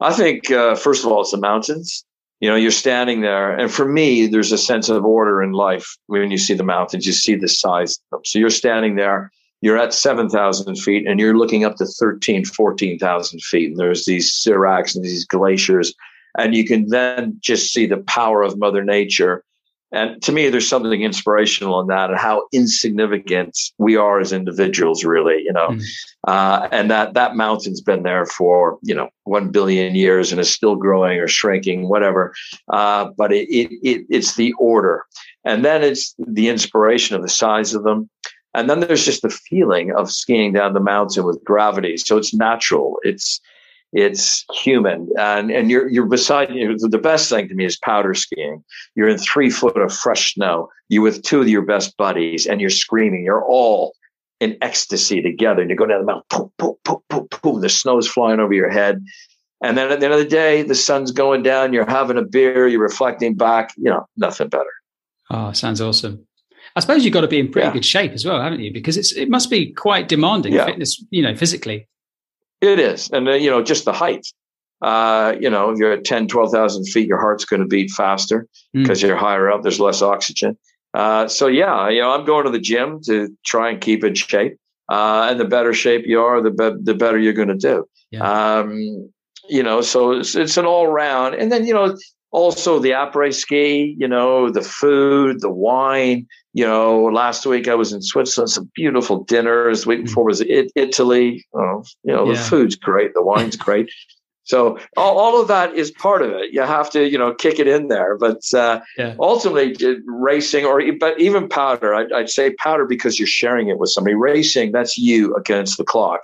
[0.00, 2.04] I think, uh, first of all, it's the mountains
[2.40, 5.96] you know you're standing there and for me there's a sense of order in life
[6.06, 8.20] when you see the mountains you see the size of them.
[8.24, 9.30] so you're standing there
[9.60, 14.32] you're at 7000 feet and you're looking up to 13 14000 feet and there's these
[14.32, 15.94] seracs and these glaciers
[16.38, 19.44] and you can then just see the power of mother nature
[19.90, 25.02] and to me, there's something inspirational in that and how insignificant we are as individuals,
[25.02, 25.68] really, you know.
[25.68, 25.82] Mm.
[26.26, 30.52] Uh, and that that mountain's been there for, you know, one billion years and is
[30.52, 32.34] still growing or shrinking, whatever.
[32.70, 35.04] Uh, but it, it, it, it's the order.
[35.44, 38.10] And then it's the inspiration of the size of them.
[38.52, 41.96] And then there's just the feeling of skiing down the mountain with gravity.
[41.96, 42.98] So it's natural.
[43.04, 43.40] It's
[43.92, 45.08] it's human.
[45.18, 48.62] And and you're you're beside you the best thing to me is powder skiing.
[48.94, 50.68] You're in three foot of fresh snow.
[50.88, 53.24] You with two of your best buddies and you're screaming.
[53.24, 53.94] You're all
[54.40, 55.62] in ecstasy together.
[55.62, 58.52] And you go down the mountain boom boom boom boom boom the snow's flying over
[58.52, 59.02] your head.
[59.62, 61.72] And then at the end of the day the sun's going down.
[61.72, 62.68] You're having a beer.
[62.68, 63.72] You're reflecting back.
[63.76, 64.72] You know nothing better.
[65.30, 66.26] Oh sounds awesome.
[66.76, 67.72] I suppose you've got to be in pretty yeah.
[67.72, 68.72] good shape as well, haven't you?
[68.72, 70.66] Because it's it must be quite demanding yeah.
[70.66, 71.88] fitness, you know, physically.
[72.60, 73.10] It is.
[73.10, 74.26] And, uh, you know, just the height.
[74.80, 79.00] Uh, you know, you're at 10, 12,000 feet, your heart's going to beat faster because
[79.00, 79.08] mm.
[79.08, 80.56] you're higher up, there's less oxygen.
[80.94, 84.14] Uh, so, yeah, you know, I'm going to the gym to try and keep in
[84.14, 84.56] shape.
[84.88, 87.86] Uh, and the better shape you are, the, be- the better you're going to do.
[88.10, 88.58] Yeah.
[88.58, 89.10] Um,
[89.48, 91.34] you know, so it's, it's an all round.
[91.34, 91.96] And then, you know,
[92.30, 96.26] also the après ski, you know, the food, the wine.
[96.58, 99.84] You know, last week I was in Switzerland, some beautiful dinners.
[99.84, 101.46] The week before was it, Italy.
[101.54, 102.32] Oh, you know, yeah.
[102.32, 103.88] the food's great, the wine's great.
[104.42, 106.52] So all, all of that is part of it.
[106.52, 108.18] You have to, you know, kick it in there.
[108.18, 109.14] But uh, yeah.
[109.20, 113.90] ultimately, racing or but even powder, I'd, I'd say powder because you're sharing it with
[113.90, 114.16] somebody.
[114.16, 116.22] Racing, that's you against the clock.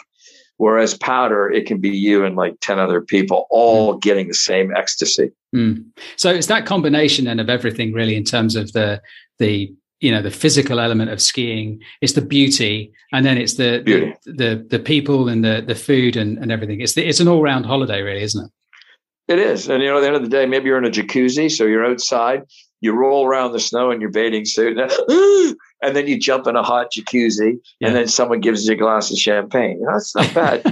[0.56, 4.02] Whereas powder, it can be you and like 10 other people all mm.
[4.02, 5.30] getting the same ecstasy.
[5.54, 5.84] Mm.
[6.16, 9.00] So it's that combination then of everything really in terms of the,
[9.38, 9.72] the,
[10.04, 14.12] you know, the physical element of skiing, it's the beauty, and then it's the, the,
[14.30, 16.82] the, the, people and the, the food and, and everything.
[16.82, 19.32] It's the, it's an all round holiday really, isn't it?
[19.32, 19.66] It is.
[19.66, 21.64] And you know, at the end of the day, maybe you're in a jacuzzi, so
[21.64, 22.42] you're outside,
[22.82, 26.62] you roll around the snow in your bathing suit, and then you jump in a
[26.62, 27.88] hot jacuzzi, yeah.
[27.88, 29.78] and then someone gives you a glass of champagne.
[29.80, 30.62] You know, that's not bad.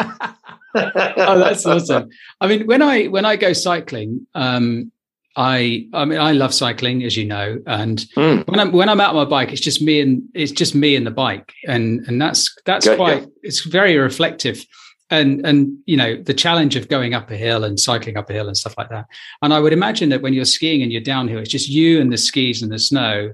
[0.74, 2.10] oh, that's awesome.
[2.40, 4.90] I mean, when I when I go cycling, um,
[5.36, 8.46] I I mean I love cycling, as you know, and mm.
[8.48, 10.96] when I'm when I'm out on my bike, it's just me and it's just me
[10.96, 13.28] and the bike, and and that's that's Good, quite yeah.
[13.42, 14.64] it's very reflective
[15.10, 18.32] and and you know the challenge of going up a hill and cycling up a
[18.32, 19.06] hill and stuff like that.
[19.42, 22.12] And I would imagine that when you're skiing and you're downhill, it's just you and
[22.12, 23.32] the skis and the snow,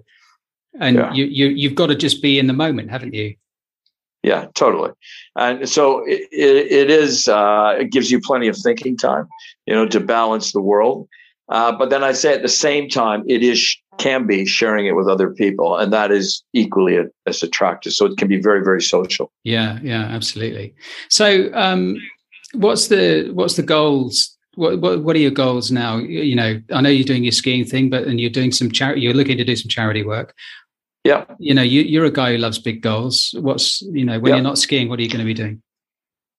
[0.81, 1.13] and yeah.
[1.13, 3.35] you you you've got to just be in the moment, haven't you?
[4.23, 4.91] Yeah, totally.
[5.37, 7.29] And so it, it, it is.
[7.29, 9.29] Uh, it gives you plenty of thinking time,
[9.67, 11.09] you know, to balance the world.
[11.49, 14.97] Uh, but then I say at the same time, it is can be sharing it
[14.97, 17.93] with other people, and that is equally as attractive.
[17.93, 19.33] So it can be very, very social.
[19.45, 20.75] Yeah, yeah, absolutely.
[21.09, 21.97] So, um,
[22.55, 24.37] what's the what's the goals?
[24.55, 25.99] What, what what are your goals now?
[25.99, 29.03] You know, I know you're doing your skiing thing, but and you're doing some charity.
[29.03, 30.35] You're looking to do some charity work.
[31.05, 31.25] Yeah.
[31.39, 33.33] You know, you, you're a guy who loves big goals.
[33.39, 34.37] What's you know when yeah.
[34.37, 35.63] you're not skiing, what are you going to be doing?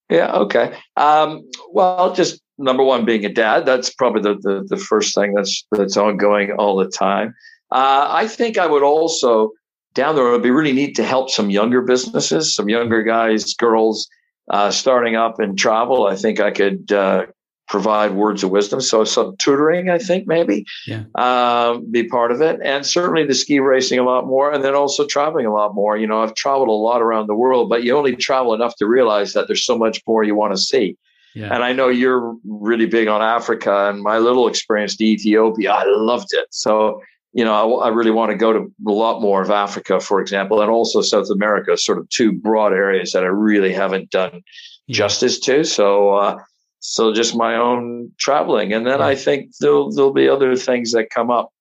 [0.09, 0.33] Yeah.
[0.33, 0.77] Okay.
[0.97, 3.65] Um, well, just number one, being a dad.
[3.65, 7.35] That's probably the, the, the first thing that's that's ongoing all the time.
[7.71, 9.51] Uh, I think I would also
[9.93, 13.53] down the road it'd be really neat to help some younger businesses, some younger guys,
[13.55, 14.07] girls
[14.49, 16.05] uh, starting up in travel.
[16.05, 17.25] I think I could uh,
[17.67, 18.79] provide words of wisdom.
[18.79, 21.03] So some tutoring, I think maybe yeah.
[21.15, 24.75] um, be part of it, and certainly the ski racing a lot more, and then
[24.75, 25.97] also traveling a lot more.
[25.97, 28.85] You know, I've traveled a lot around the world, but you only travel enough to
[28.85, 30.95] realize that there's so much more you want to see.
[31.35, 31.53] Yeah.
[31.53, 35.83] And I know you're really big on Africa, and my little experience to Ethiopia, I
[35.85, 36.47] loved it.
[36.51, 37.01] So
[37.33, 40.19] you know, I, I, really want to go to a lot more of Africa, for
[40.19, 44.41] example, and also South America, sort of two broad areas that I really haven't done
[44.87, 44.95] yeah.
[44.95, 45.63] justice to.
[45.63, 46.39] So, uh,
[46.79, 51.11] so just my own traveling, and then I think there'll there'll be other things that
[51.11, 51.51] come up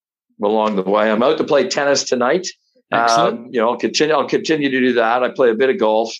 [0.42, 1.10] along the way.
[1.10, 2.46] I'm out to play tennis tonight.
[2.92, 4.14] Um, you know, I'll continue.
[4.14, 5.22] I'll continue to do that.
[5.22, 6.14] I play a bit of golf,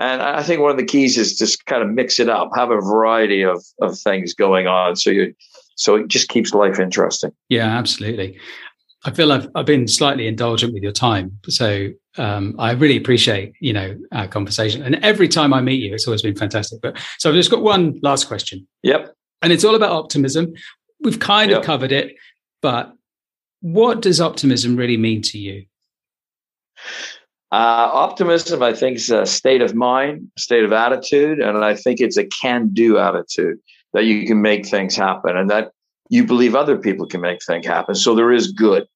[0.00, 2.70] and I think one of the keys is just kind of mix it up, have
[2.70, 5.34] a variety of of things going on, so you
[5.76, 7.32] so it just keeps life interesting.
[7.48, 8.38] Yeah, absolutely.
[9.04, 13.52] I feel I've I've been slightly indulgent with your time, so um, I really appreciate
[13.60, 14.82] you know our conversation.
[14.82, 16.80] And every time I meet you, it's always been fantastic.
[16.82, 18.66] But so I've just got one last question.
[18.82, 19.14] Yep.
[19.40, 20.52] And it's all about optimism.
[21.00, 21.60] We've kind yep.
[21.60, 22.16] of covered it,
[22.60, 22.92] but
[23.60, 25.64] what does optimism really mean to you?
[27.50, 32.00] Uh, optimism, I think, is a state of mind, state of attitude, and I think
[32.00, 33.58] it's a can-do attitude
[33.94, 35.72] that you can make things happen, and that
[36.10, 37.94] you believe other people can make things happen.
[37.94, 38.86] So there is good.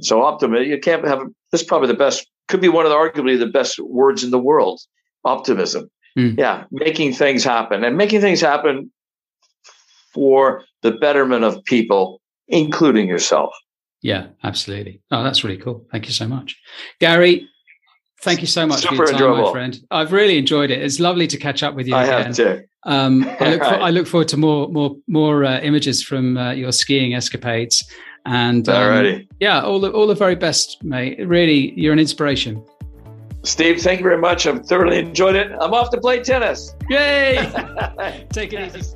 [0.00, 1.62] So optimism, you can't have this.
[1.62, 2.28] Is probably the best.
[2.48, 4.80] Could be one of the arguably the best words in the world.
[5.24, 5.90] Optimism.
[6.16, 6.38] Mm.
[6.38, 8.90] Yeah, making things happen and making things happen
[10.12, 13.52] for the betterment of people, including yourself.
[14.00, 15.02] Yeah, absolutely.
[15.10, 15.84] Oh, that's really cool.
[15.90, 16.56] Thank you so much,
[17.00, 17.48] Gary.
[18.22, 19.42] Thank you so much Super for your time, enjoyable.
[19.44, 19.80] my friend.
[19.90, 20.82] I've really enjoyed it.
[20.82, 21.94] It's lovely to catch up with you.
[21.94, 22.26] I again.
[22.26, 22.64] have too.
[22.84, 26.52] Um, I, look for, I, look forward to more more more uh, images from uh,
[26.52, 27.84] your skiing escapades.
[28.24, 31.18] And um, yeah, all the all the very best, mate.
[31.26, 32.64] Really, you're an inspiration.
[33.42, 34.46] Steve, thank you very much.
[34.46, 35.52] I've thoroughly enjoyed it.
[35.60, 36.74] I'm off to play tennis.
[36.90, 37.36] Yay!
[38.32, 38.95] Take it easy.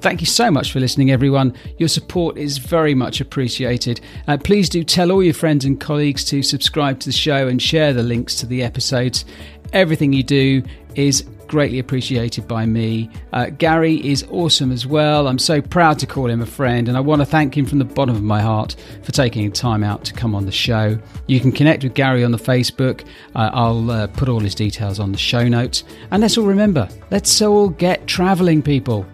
[0.00, 1.54] Thank you so much for listening, everyone.
[1.76, 4.00] Your support is very much appreciated.
[4.26, 7.60] Uh, please do tell all your friends and colleagues to subscribe to the show and
[7.60, 9.26] share the links to the episodes.
[9.74, 10.62] Everything you do
[10.94, 13.10] is greatly appreciated by me.
[13.34, 15.28] Uh, Gary is awesome as well.
[15.28, 17.78] I'm so proud to call him a friend, and I want to thank him from
[17.78, 20.98] the bottom of my heart for taking time out to come on the show.
[21.26, 23.04] You can connect with Gary on the Facebook.
[23.34, 25.84] Uh, I'll uh, put all his details on the show notes.
[26.10, 29.04] And let's all remember let's all get traveling, people.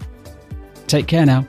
[0.87, 1.47] Take care now.